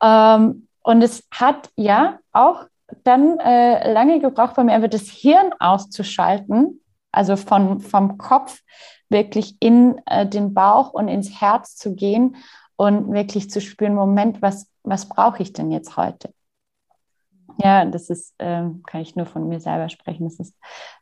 [0.00, 2.66] Ähm, und es hat ja auch
[3.02, 6.80] dann äh, lange gebraucht bei mir, einfach das Hirn auszuschalten,
[7.10, 8.60] also von, vom Kopf
[9.14, 12.36] wirklich in äh, den Bauch und ins Herz zu gehen
[12.76, 16.34] und wirklich zu spüren, Moment, was, was brauche ich denn jetzt heute?
[17.58, 20.52] Ja, das ist, ähm, kann ich nur von mir selber sprechen, dass es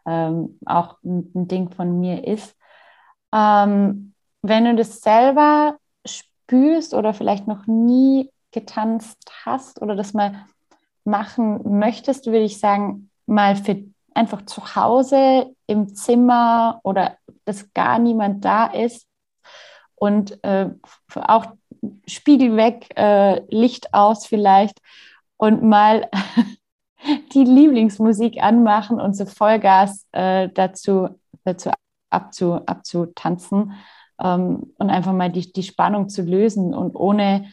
[0.07, 2.55] ähm, auch ein, Ding von mir ist.
[3.35, 10.45] Ähm, wenn du das selber spürst oder vielleicht noch nie getanzt hast oder das mal
[11.05, 13.83] machen möchtest, würde ich sagen, mal für
[14.15, 19.07] einfach zu Hause im Zimmer oder dass gar niemand da ist
[19.95, 20.71] und äh,
[21.15, 21.47] auch
[22.07, 24.81] Spiegel weg, äh, Licht aus vielleicht
[25.37, 26.09] und mal
[27.35, 31.09] die Lieblingsmusik anmachen und so Vollgas äh, dazu,
[31.45, 31.71] dazu
[32.11, 33.73] abzu, abzutanzen
[34.21, 37.53] ähm, und einfach mal die, die Spannung zu lösen und ohne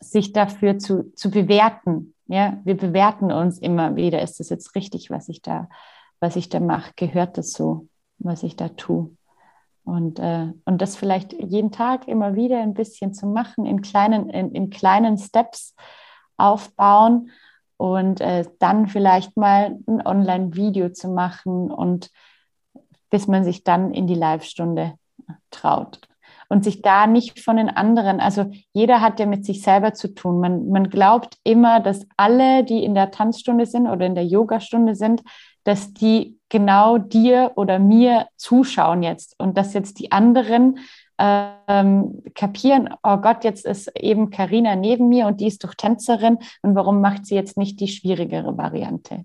[0.00, 2.13] sich dafür zu, zu bewerten.
[2.26, 4.22] Ja, wir bewerten uns immer wieder.
[4.22, 5.68] Ist das jetzt richtig, was ich da,
[6.20, 6.92] was ich da mache?
[6.96, 9.10] Gehört das so, was ich da tue?
[9.84, 14.30] Und, äh, und das vielleicht jeden Tag immer wieder ein bisschen zu machen, in kleinen,
[14.30, 15.74] in, in kleinen Steps
[16.38, 17.30] aufbauen
[17.76, 22.10] und äh, dann vielleicht mal ein Online-Video zu machen und
[23.10, 24.94] bis man sich dann in die Live-Stunde
[25.50, 26.00] traut.
[26.48, 30.14] Und sich da nicht von den anderen, also jeder hat ja mit sich selber zu
[30.14, 30.40] tun.
[30.40, 34.94] Man, man glaubt immer, dass alle, die in der Tanzstunde sind oder in der Yogastunde
[34.94, 35.22] sind,
[35.64, 40.78] dass die genau dir oder mir zuschauen jetzt und dass jetzt die anderen
[41.18, 46.38] ähm, kapieren, oh Gott, jetzt ist eben Karina neben mir und die ist doch Tänzerin
[46.62, 49.24] und warum macht sie jetzt nicht die schwierigere Variante?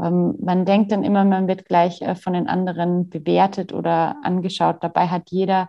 [0.00, 4.78] Ähm, man denkt dann immer, man wird gleich äh, von den anderen bewertet oder angeschaut.
[4.80, 5.68] Dabei hat jeder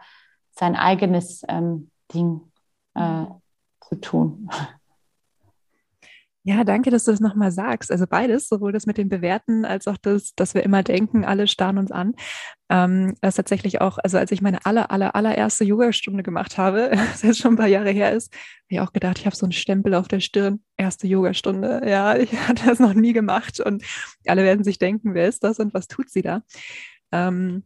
[0.52, 2.42] sein eigenes ähm, Ding
[2.96, 3.26] äh,
[3.82, 4.50] zu tun.
[6.44, 7.92] Ja, danke, dass du das nochmal sagst.
[7.92, 11.48] Also beides, sowohl das mit dem Bewerten als auch das, dass wir immer denken, alle
[11.48, 12.16] starren uns an.
[12.68, 17.22] Ähm, das tatsächlich auch, also als ich meine aller, aller, allererste Yoga-Stunde gemacht habe, das
[17.22, 19.52] jetzt schon ein paar Jahre her ist, habe ich auch gedacht, ich habe so einen
[19.52, 21.84] Stempel auf der Stirn, erste Yoga-Stunde.
[21.86, 23.84] Ja, ich hatte das noch nie gemacht und
[24.26, 26.42] alle werden sich denken, wer ist das und was tut sie da?
[27.12, 27.66] Ähm,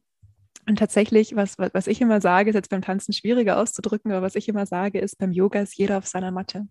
[0.68, 4.36] und tatsächlich, was, was ich immer sage, ist jetzt beim Tanzen schwieriger auszudrücken, aber was
[4.36, 6.68] ich immer sage, ist, beim Yoga ist jeder auf seiner Matte.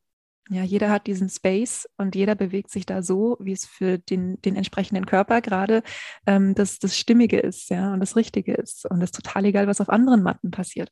[0.50, 4.40] Ja, jeder hat diesen Space und jeder bewegt sich da so, wie es für den,
[4.42, 5.82] den entsprechenden Körper gerade
[6.26, 8.84] ähm, das, das Stimmige ist, ja, und das Richtige ist.
[8.90, 10.90] Und es ist total egal, was auf anderen Matten passiert.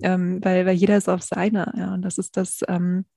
[0.00, 1.94] Ähm, weil, weil jeder ist auf seiner, ja.
[1.94, 3.13] Und das ist das, ähm, äh,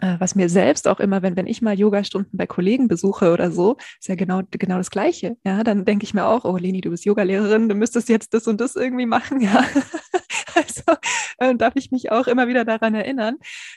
[0.00, 3.76] was mir selbst auch immer, wenn, wenn ich mal Yogastunden bei Kollegen besuche oder so,
[4.00, 5.36] ist ja genau, genau das Gleiche.
[5.44, 8.46] Ja, dann denke ich mir auch, oh Leni, du bist Yogalehrerin, du müsstest jetzt das
[8.46, 9.64] und das irgendwie machen, ja.
[10.54, 10.82] also
[11.38, 13.36] äh, darf ich mich auch immer wieder daran erinnern.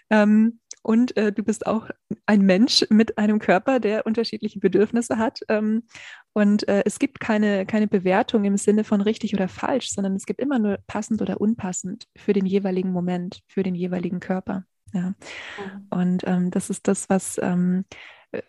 [0.09, 1.89] Ähm, und äh, du bist auch
[2.25, 5.41] ein Mensch mit einem Körper, der unterschiedliche Bedürfnisse hat.
[5.47, 5.83] Ähm,
[6.33, 10.25] und äh, es gibt keine, keine Bewertung im Sinne von richtig oder falsch, sondern es
[10.25, 14.65] gibt immer nur passend oder unpassend für den jeweiligen Moment, für den jeweiligen Körper.
[14.93, 15.09] Ja.
[15.09, 15.87] Mhm.
[15.89, 17.85] Und ähm, das ist das, was, ähm,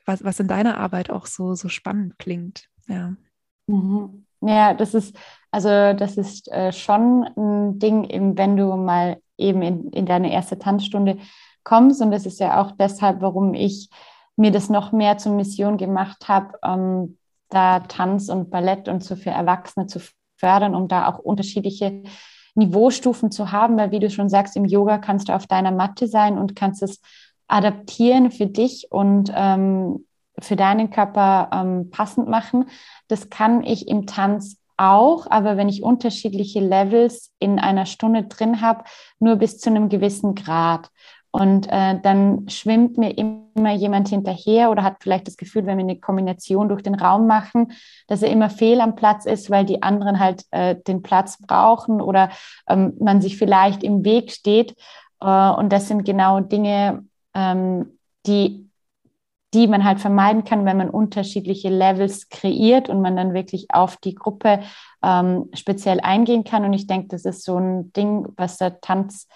[0.04, 2.68] was, was in deiner Arbeit auch so, so spannend klingt.
[2.88, 3.14] Ja.
[3.66, 4.26] Mhm.
[4.40, 5.16] Ja, das ist,
[5.52, 10.32] also das ist äh, schon ein Ding, eben, wenn du mal eben in, in deine
[10.32, 11.18] erste Tanzstunde
[11.62, 12.02] kommst.
[12.02, 13.88] Und das ist ja auch deshalb, warum ich
[14.36, 17.18] mir das noch mehr zur Mission gemacht habe, ähm,
[17.50, 20.00] da Tanz und Ballett und so für Erwachsene zu
[20.36, 22.02] fördern, um da auch unterschiedliche
[22.54, 26.06] Niveaustufen zu haben, weil wie du schon sagst, im Yoga kannst du auf deiner Matte
[26.06, 27.00] sein und kannst es
[27.48, 30.06] adaptieren für dich und ähm,
[30.38, 32.66] für deinen Körper ähm, passend machen.
[33.08, 38.60] Das kann ich im Tanz auch, aber wenn ich unterschiedliche Levels in einer Stunde drin
[38.60, 38.84] habe,
[39.18, 40.90] nur bis zu einem gewissen Grad.
[41.34, 45.84] Und äh, dann schwimmt mir immer jemand hinterher oder hat vielleicht das Gefühl, wenn wir
[45.84, 47.72] eine Kombination durch den Raum machen,
[48.06, 52.02] dass er immer fehl am Platz ist, weil die anderen halt äh, den Platz brauchen
[52.02, 52.28] oder
[52.68, 54.76] ähm, man sich vielleicht im Weg steht.
[55.22, 58.68] Äh, und das sind genau Dinge, ähm, die,
[59.54, 63.96] die man halt vermeiden kann, wenn man unterschiedliche Levels kreiert und man dann wirklich auf
[63.96, 64.60] die Gruppe
[65.02, 66.66] ähm, speziell eingehen kann.
[66.66, 69.28] Und ich denke, das ist so ein Ding, was der Tanz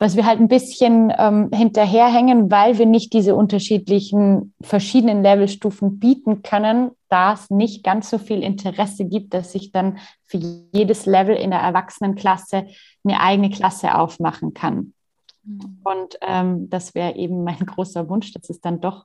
[0.00, 6.42] was wir halt ein bisschen ähm, hinterherhängen, weil wir nicht diese unterschiedlichen verschiedenen Levelstufen bieten
[6.42, 10.38] können, da es nicht ganz so viel Interesse gibt, dass ich dann für
[10.72, 12.66] jedes Level in der Erwachsenenklasse
[13.04, 14.94] eine eigene Klasse aufmachen kann.
[15.44, 15.80] Mhm.
[15.84, 19.04] Und ähm, das wäre eben mein großer Wunsch, dass es dann doch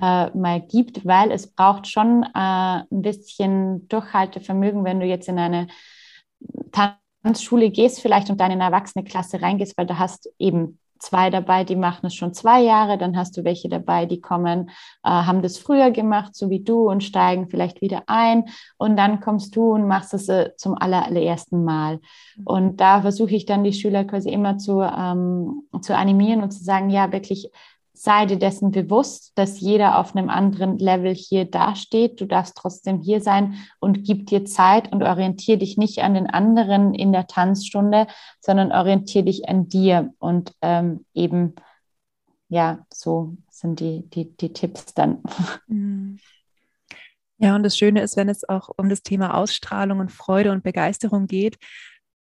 [0.00, 5.38] äh, mal gibt, weil es braucht schon äh, ein bisschen Durchhaltevermögen, wenn du jetzt in
[5.38, 5.68] eine
[7.42, 11.30] Schule gehst vielleicht und dann in eine erwachsene Klasse reingehst, weil du hast eben zwei
[11.30, 14.68] dabei, die machen es schon zwei Jahre, dann hast du welche dabei, die kommen,
[15.02, 18.44] äh, haben das früher gemacht, so wie du und steigen vielleicht wieder ein
[18.76, 22.00] und dann kommst du und machst es äh, zum allerersten Mal.
[22.44, 26.62] Und da versuche ich dann die Schüler quasi immer zu, ähm, zu animieren und zu
[26.62, 27.50] sagen, ja, wirklich
[28.02, 32.18] sei dir dessen bewusst, dass jeder auf einem anderen Level hier dasteht.
[32.18, 36.26] Du darfst trotzdem hier sein und gib dir Zeit und orientiere dich nicht an den
[36.26, 38.06] anderen in der Tanzstunde,
[38.40, 40.14] sondern orientiere dich an dir.
[40.18, 41.54] Und ähm, eben,
[42.48, 45.22] ja, so sind die, die, die Tipps dann.
[45.66, 46.18] Mhm.
[47.36, 50.62] Ja, und das Schöne ist, wenn es auch um das Thema Ausstrahlung und Freude und
[50.62, 51.58] Begeisterung geht,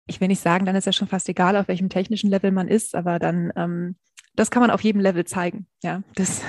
[0.08, 2.68] ich will nicht sagen, dann ist ja schon fast egal, auf welchem technischen Level man
[2.68, 3.96] ist, aber dann, ähm,
[4.36, 5.68] das kann man auf jedem Level zeigen.
[5.84, 6.42] Ja, das,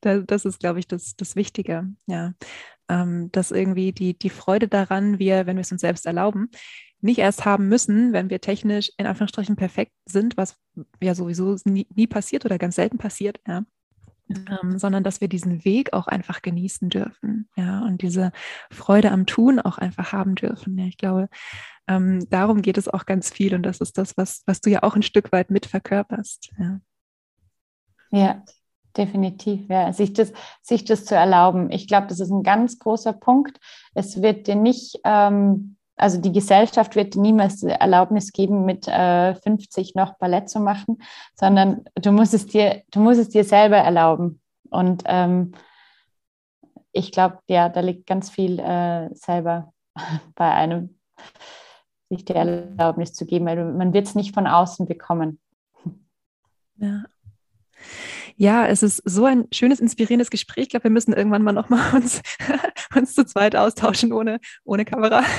[0.00, 1.88] das ist, glaube ich, das, das Wichtige.
[2.06, 2.34] Ja,
[2.88, 6.50] ähm, dass irgendwie die, die Freude daran, wir, wenn wir es uns selbst erlauben,
[7.00, 10.56] nicht erst haben müssen, wenn wir technisch in Anführungsstrichen perfekt sind, was
[11.02, 13.64] ja sowieso nie, nie passiert oder ganz selten passiert, ja.
[14.28, 18.32] Ähm, sondern dass wir diesen Weg auch einfach genießen dürfen, ja, und diese
[18.72, 20.76] Freude am Tun auch einfach haben dürfen.
[20.76, 21.28] Ja, ich glaube,
[21.86, 24.82] ähm, darum geht es auch ganz viel und das ist das, was, was du ja
[24.82, 26.50] auch ein Stück weit mit verkörperst.
[26.58, 26.80] Ja,
[28.10, 28.42] ja
[28.96, 29.68] definitiv.
[29.68, 29.92] Ja.
[29.92, 30.32] Sich, das,
[30.62, 31.70] sich das zu erlauben.
[31.70, 33.58] Ich glaube, das ist ein ganz großer Punkt.
[33.94, 38.86] Es wird dir nicht, ähm, also die Gesellschaft wird dir niemals die Erlaubnis geben, mit
[38.88, 40.98] äh, 50 noch Ballett zu machen,
[41.34, 44.40] sondern du musst es dir, du musst es dir selber erlauben.
[44.70, 45.52] Und ähm,
[46.92, 49.72] ich glaube, ja, da liegt ganz viel äh, selber
[50.34, 50.98] bei einem
[52.08, 55.40] sich die Erlaubnis zu geben, weil man wird es nicht von außen bekommen.
[56.76, 57.04] Ja.
[58.36, 60.64] Ja, es ist so ein schönes, inspirierendes Gespräch.
[60.64, 62.20] Ich glaube, wir müssen irgendwann mal nochmal uns,
[62.94, 65.22] uns zu zweit austauschen ohne, ohne Kamera.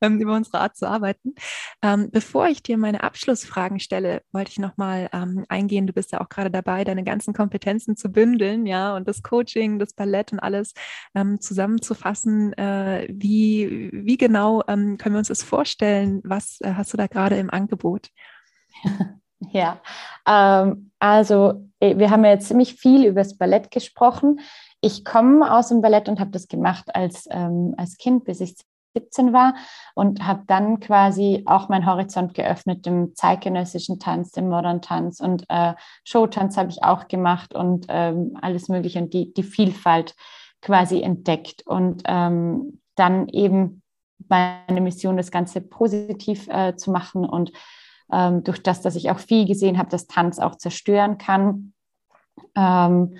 [0.00, 1.34] Ähm, über unsere Art zu arbeiten.
[1.82, 5.86] Ähm, bevor ich dir meine Abschlussfragen stelle, wollte ich nochmal ähm, eingehen.
[5.86, 9.78] Du bist ja auch gerade dabei, deine ganzen Kompetenzen zu bündeln, ja, und das Coaching,
[9.78, 10.72] das Ballett und alles
[11.14, 12.52] ähm, zusammenzufassen.
[12.54, 16.20] Äh, wie, wie genau ähm, können wir uns das vorstellen?
[16.24, 18.08] Was äh, hast du da gerade im Angebot?
[18.84, 18.90] Ja,
[20.26, 24.40] ähm, also äh, wir haben ja jetzt ziemlich viel über das Ballett gesprochen.
[24.80, 28.56] Ich komme aus dem Ballett und habe das gemacht als, ähm, als Kind, bis ich
[28.94, 29.54] 17 war
[29.94, 35.44] und habe dann quasi auch meinen Horizont geöffnet im zeitgenössischen Tanz, dem Modern Tanz und
[35.48, 35.74] äh,
[36.04, 40.14] Showtanz habe ich auch gemacht und ähm, alles Mögliche und die, die Vielfalt
[40.60, 43.82] quasi entdeckt und ähm, dann eben
[44.28, 47.52] meine Mission, das Ganze positiv äh, zu machen und
[48.12, 51.72] ähm, durch das, dass ich auch viel gesehen habe, dass Tanz auch zerstören kann.
[52.54, 53.16] Ähm,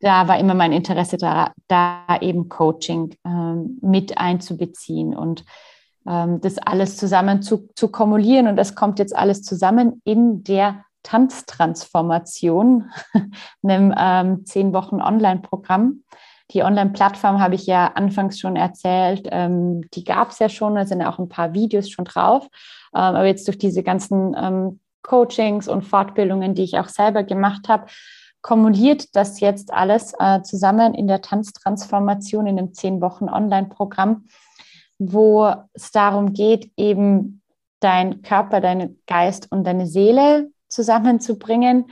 [0.00, 5.44] da war immer mein Interesse da, da eben Coaching ähm, mit einzubeziehen und
[6.06, 8.48] ähm, das alles zusammen zu, zu kumulieren.
[8.48, 12.90] Und das kommt jetzt alles zusammen in der Tanztransformation,
[13.62, 16.02] einem ähm, zehn Wochen Online-Programm.
[16.52, 20.84] Die Online-Plattform habe ich ja anfangs schon erzählt, ähm, die gab es ja schon, da
[20.84, 22.44] sind auch ein paar Videos schon drauf.
[22.94, 27.68] Ähm, aber jetzt durch diese ganzen ähm, Coachings und Fortbildungen, die ich auch selber gemacht
[27.68, 27.86] habe,
[28.42, 34.26] kumuliert das jetzt alles äh, zusammen in der Tanztransformation in einem zehn Wochen Online-Programm,
[34.98, 37.42] wo es darum geht, eben
[37.80, 41.86] dein Körper, deinen Geist und deine Seele zusammenzubringen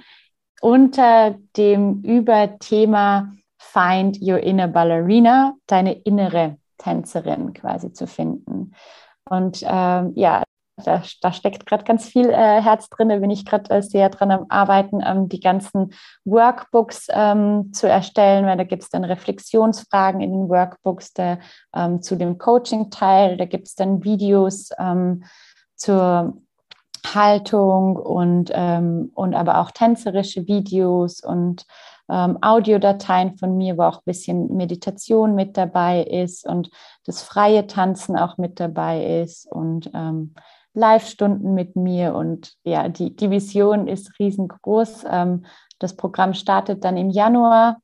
[0.61, 8.75] unter dem Überthema Find Your Inner Ballerina, deine innere Tänzerin quasi zu finden.
[9.29, 10.43] Und ähm, ja,
[10.77, 14.09] da, da steckt gerade ganz viel äh, Herz drin, da bin ich gerade äh, sehr
[14.09, 15.93] dran am Arbeiten, ähm, die ganzen
[16.25, 21.39] Workbooks ähm, zu erstellen, weil da gibt es dann Reflexionsfragen in den Workbooks der,
[21.75, 25.25] ähm, zu dem Coaching-Teil, da gibt es dann Videos ähm,
[25.77, 26.35] zur
[27.07, 31.67] Haltung und, ähm, und aber auch tänzerische Videos und
[32.11, 36.71] ähm, Audiodateien von mir, wo auch ein bisschen Meditation mit dabei ist und
[37.07, 40.35] das freie Tanzen auch mit dabei ist und ähm,
[40.75, 45.05] Live-Stunden mit mir und ja, die, die Vision ist riesengroß.
[45.11, 45.45] Ähm,
[45.79, 47.79] das Programm startet dann im Januar,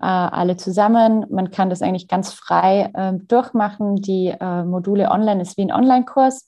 [0.00, 1.26] äh, alle zusammen.
[1.30, 3.96] Man kann das eigentlich ganz frei äh, durchmachen.
[3.96, 6.46] Die äh, Module online ist wie ein Online-Kurs,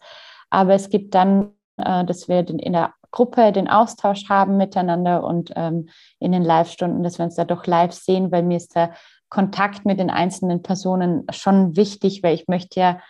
[0.51, 5.53] aber es gibt dann, äh, dass wir in der Gruppe den Austausch haben miteinander und
[5.57, 5.89] ähm,
[6.19, 8.93] in den Live-Stunden, dass wir uns da doch live sehen, weil mir ist der
[9.29, 13.01] Kontakt mit den einzelnen Personen schon wichtig, weil ich möchte ja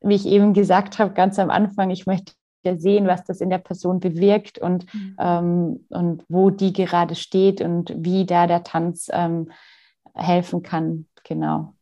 [0.00, 2.32] wie ich eben gesagt habe, ganz am Anfang, ich möchte
[2.64, 5.16] ja sehen, was das in der Person bewirkt und, mhm.
[5.18, 9.50] ähm, und wo die gerade steht und wie da der Tanz ähm,
[10.14, 11.06] helfen kann.
[11.24, 11.74] Genau.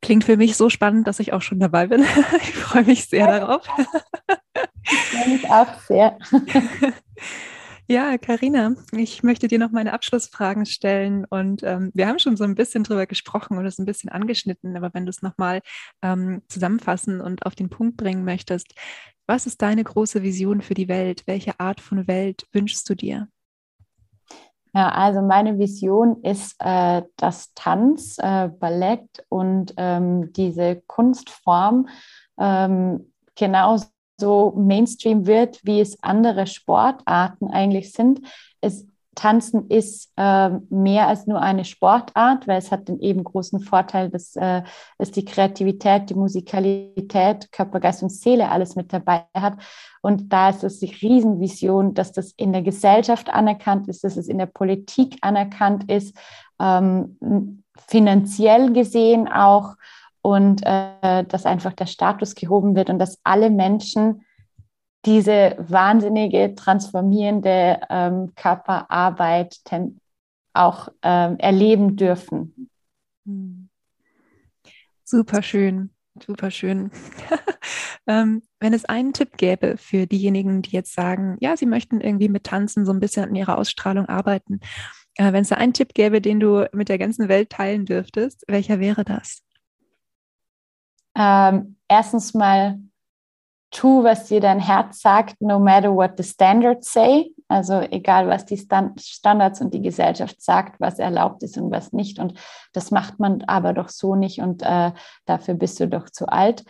[0.00, 2.04] Klingt für mich so spannend, dass ich auch schon dabei bin.
[2.40, 3.66] Ich freue mich sehr darauf.
[5.26, 6.18] Ich auch sehr.
[7.90, 12.44] Ja, Karina, ich möchte dir noch meine Abschlussfragen stellen und ähm, wir haben schon so
[12.44, 15.62] ein bisschen drüber gesprochen und es ein bisschen angeschnitten, aber wenn du es nochmal
[16.02, 18.74] ähm, zusammenfassen und auf den Punkt bringen möchtest,
[19.26, 21.22] was ist deine große Vision für die Welt?
[21.24, 23.28] Welche Art von Welt wünschst du dir?
[24.74, 31.88] Ja, also meine Vision ist, äh, dass Tanz, äh, Ballett und ähm, diese Kunstform
[32.38, 33.86] ähm, genauso
[34.18, 38.20] so Mainstream wird, wie es andere Sportarten eigentlich sind.
[38.60, 38.86] Es,
[39.18, 44.10] Tanzen ist äh, mehr als nur eine Sportart, weil es hat den eben großen Vorteil,
[44.10, 44.62] dass äh,
[44.96, 49.54] es die Kreativität, die Musikalität, Körper, Geist und Seele alles mit dabei hat.
[50.02, 54.28] Und da ist es die Riesenvision, dass das in der Gesellschaft anerkannt ist, dass es
[54.28, 56.16] in der Politik anerkannt ist,
[56.60, 59.74] ähm, finanziell gesehen auch
[60.22, 64.24] und äh, dass einfach der Status gehoben wird und dass alle Menschen
[65.04, 69.60] diese wahnsinnige transformierende ähm, Körperarbeit
[70.52, 72.68] auch ähm, erleben dürfen.
[75.04, 75.90] Super schön,
[76.22, 76.90] super schön.
[78.06, 82.28] ähm, wenn es einen Tipp gäbe für diejenigen, die jetzt sagen, ja, sie möchten irgendwie
[82.28, 84.60] mit Tanzen so ein bisschen an ihrer Ausstrahlung arbeiten,
[85.14, 88.44] äh, wenn es da einen Tipp gäbe, den du mit der ganzen Welt teilen dürftest,
[88.48, 89.42] welcher wäre das?
[91.18, 92.78] Ähm, erstens mal
[93.70, 97.34] tu, was dir dein Herz sagt, no matter what the standards say.
[97.48, 102.18] Also egal, was die Standards und die Gesellschaft sagt, was erlaubt ist und was nicht.
[102.18, 102.34] Und
[102.72, 104.92] das macht man aber doch so nicht und äh,
[105.24, 106.64] dafür bist du doch zu alt.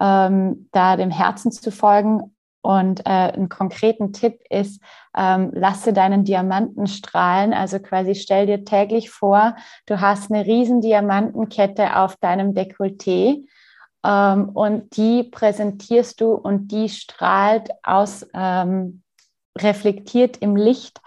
[0.00, 2.34] Ähm, da dem Herzen zu folgen.
[2.60, 4.82] Und äh, einen konkreten Tipp ist,
[5.16, 7.54] ähm, lasse deinen Diamanten strahlen.
[7.54, 13.44] Also quasi stell dir täglich vor, du hast eine riesen Diamantenkette auf deinem Dekolleté
[14.04, 19.02] ähm, und die präsentierst du und die strahlt aus, ähm,
[19.56, 21.00] reflektiert im Licht.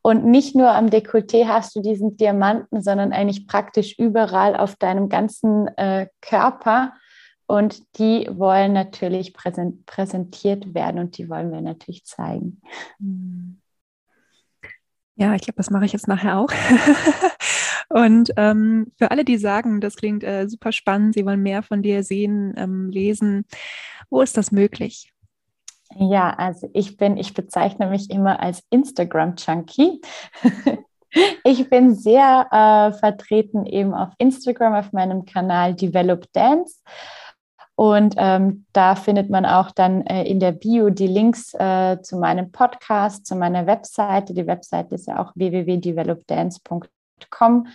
[0.00, 5.08] Und nicht nur am Dekolleté hast du diesen Diamanten, sondern eigentlich praktisch überall auf deinem
[5.08, 6.92] ganzen äh, Körper.
[7.46, 12.62] Und die wollen natürlich präsentiert werden und die wollen wir natürlich zeigen.
[15.16, 16.48] Ja, ich glaube, das mache ich jetzt nachher auch.
[17.92, 21.82] Und ähm, für alle, die sagen, das klingt äh, super spannend, sie wollen mehr von
[21.82, 23.44] dir sehen, ähm, lesen,
[24.08, 25.12] wo ist das möglich?
[25.96, 30.00] Ja, also ich bin, ich bezeichne mich immer als Instagram-Junkie.
[31.44, 36.80] ich bin sehr äh, vertreten eben auf Instagram, auf meinem Kanal Develop Dance.
[37.74, 42.16] Und ähm, da findet man auch dann äh, in der Bio die Links äh, zu
[42.16, 44.32] meinem Podcast, zu meiner Webseite.
[44.32, 46.88] Die Webseite ist ja auch www.developdance.com
[47.30, 47.66] developdance.com.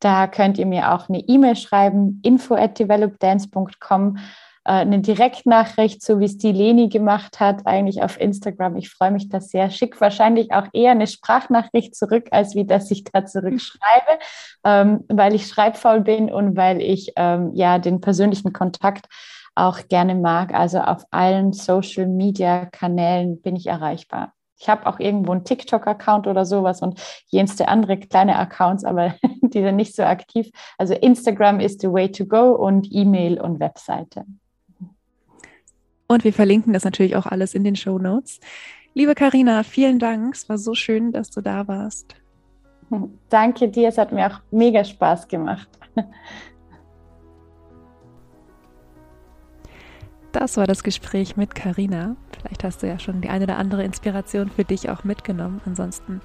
[0.00, 4.16] Da könnt ihr mir auch eine E-Mail schreiben, info at developdance.com,
[4.64, 8.76] äh, eine Direktnachricht, so wie es die Leni gemacht hat, eigentlich auf Instagram.
[8.76, 9.68] Ich freue mich da sehr.
[9.68, 14.18] Schick wahrscheinlich auch eher eine Sprachnachricht zurück, als wie dass ich da zurückschreibe,
[14.64, 19.06] ähm, weil ich schreibfaul bin und weil ich ähm, ja den persönlichen Kontakt
[19.54, 20.54] auch gerne mag.
[20.54, 24.32] Also auf allen Social Media Kanälen bin ich erreichbar.
[24.60, 29.62] Ich habe auch irgendwo einen TikTok-Account oder sowas und jenste andere kleine Accounts, aber die
[29.62, 30.50] sind nicht so aktiv.
[30.76, 34.26] Also Instagram ist the way to go und E-Mail und Webseite.
[36.06, 38.38] Und wir verlinken das natürlich auch alles in den Show Notes.
[38.92, 40.34] Liebe Karina, vielen Dank.
[40.34, 42.16] Es war so schön, dass du da warst.
[43.30, 45.68] Danke dir, es hat mir auch mega Spaß gemacht.
[50.32, 52.14] Das war das Gespräch mit Karina.
[52.38, 55.60] Vielleicht hast du ja schon die eine oder andere Inspiration für dich auch mitgenommen.
[55.66, 56.20] Ansonsten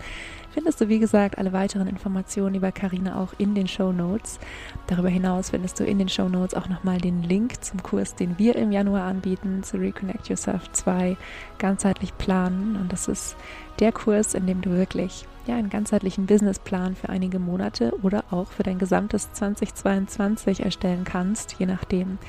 [0.52, 4.40] findest du, wie gesagt, alle weiteren Informationen über Karina auch in den Show Notes.
[4.86, 8.38] Darüber hinaus findest du in den Show Notes auch nochmal den Link zum Kurs, den
[8.38, 11.18] wir im Januar anbieten, zu Reconnect Yourself 2,
[11.58, 12.76] ganzheitlich planen.
[12.76, 13.36] Und das ist
[13.80, 18.52] der Kurs, in dem du wirklich ja, einen ganzheitlichen Businessplan für einige Monate oder auch
[18.52, 22.20] für dein gesamtes 2022 erstellen kannst, je nachdem,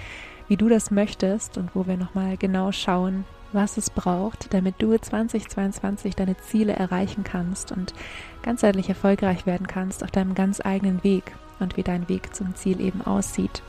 [0.48, 4.96] wie du das möchtest und wo wir nochmal genau schauen, was es braucht, damit du
[4.96, 7.94] 2022 deine Ziele erreichen kannst und
[8.42, 12.80] ganzheitlich erfolgreich werden kannst auf deinem ganz eigenen Weg und wie dein Weg zum Ziel
[12.80, 13.62] eben aussieht.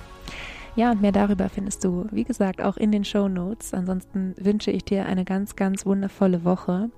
[0.75, 3.73] Ja, und mehr darüber findest du, wie gesagt, auch in den Show Notes.
[3.73, 6.91] Ansonsten wünsche ich dir eine ganz, ganz wundervolle Woche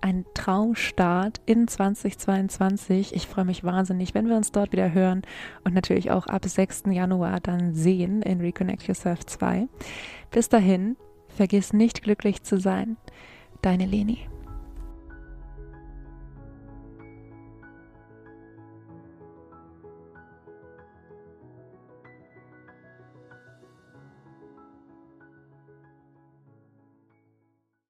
[0.00, 3.14] ein Traumstart in 2022.
[3.14, 5.22] Ich freue mich wahnsinnig, wenn wir uns dort wieder hören
[5.64, 6.84] und natürlich auch ab 6.
[6.90, 9.68] Januar dann sehen in Reconnect Yourself 2.
[10.30, 10.96] Bis dahin,
[11.28, 12.96] vergiss nicht glücklich zu sein.
[13.62, 14.26] Deine Leni.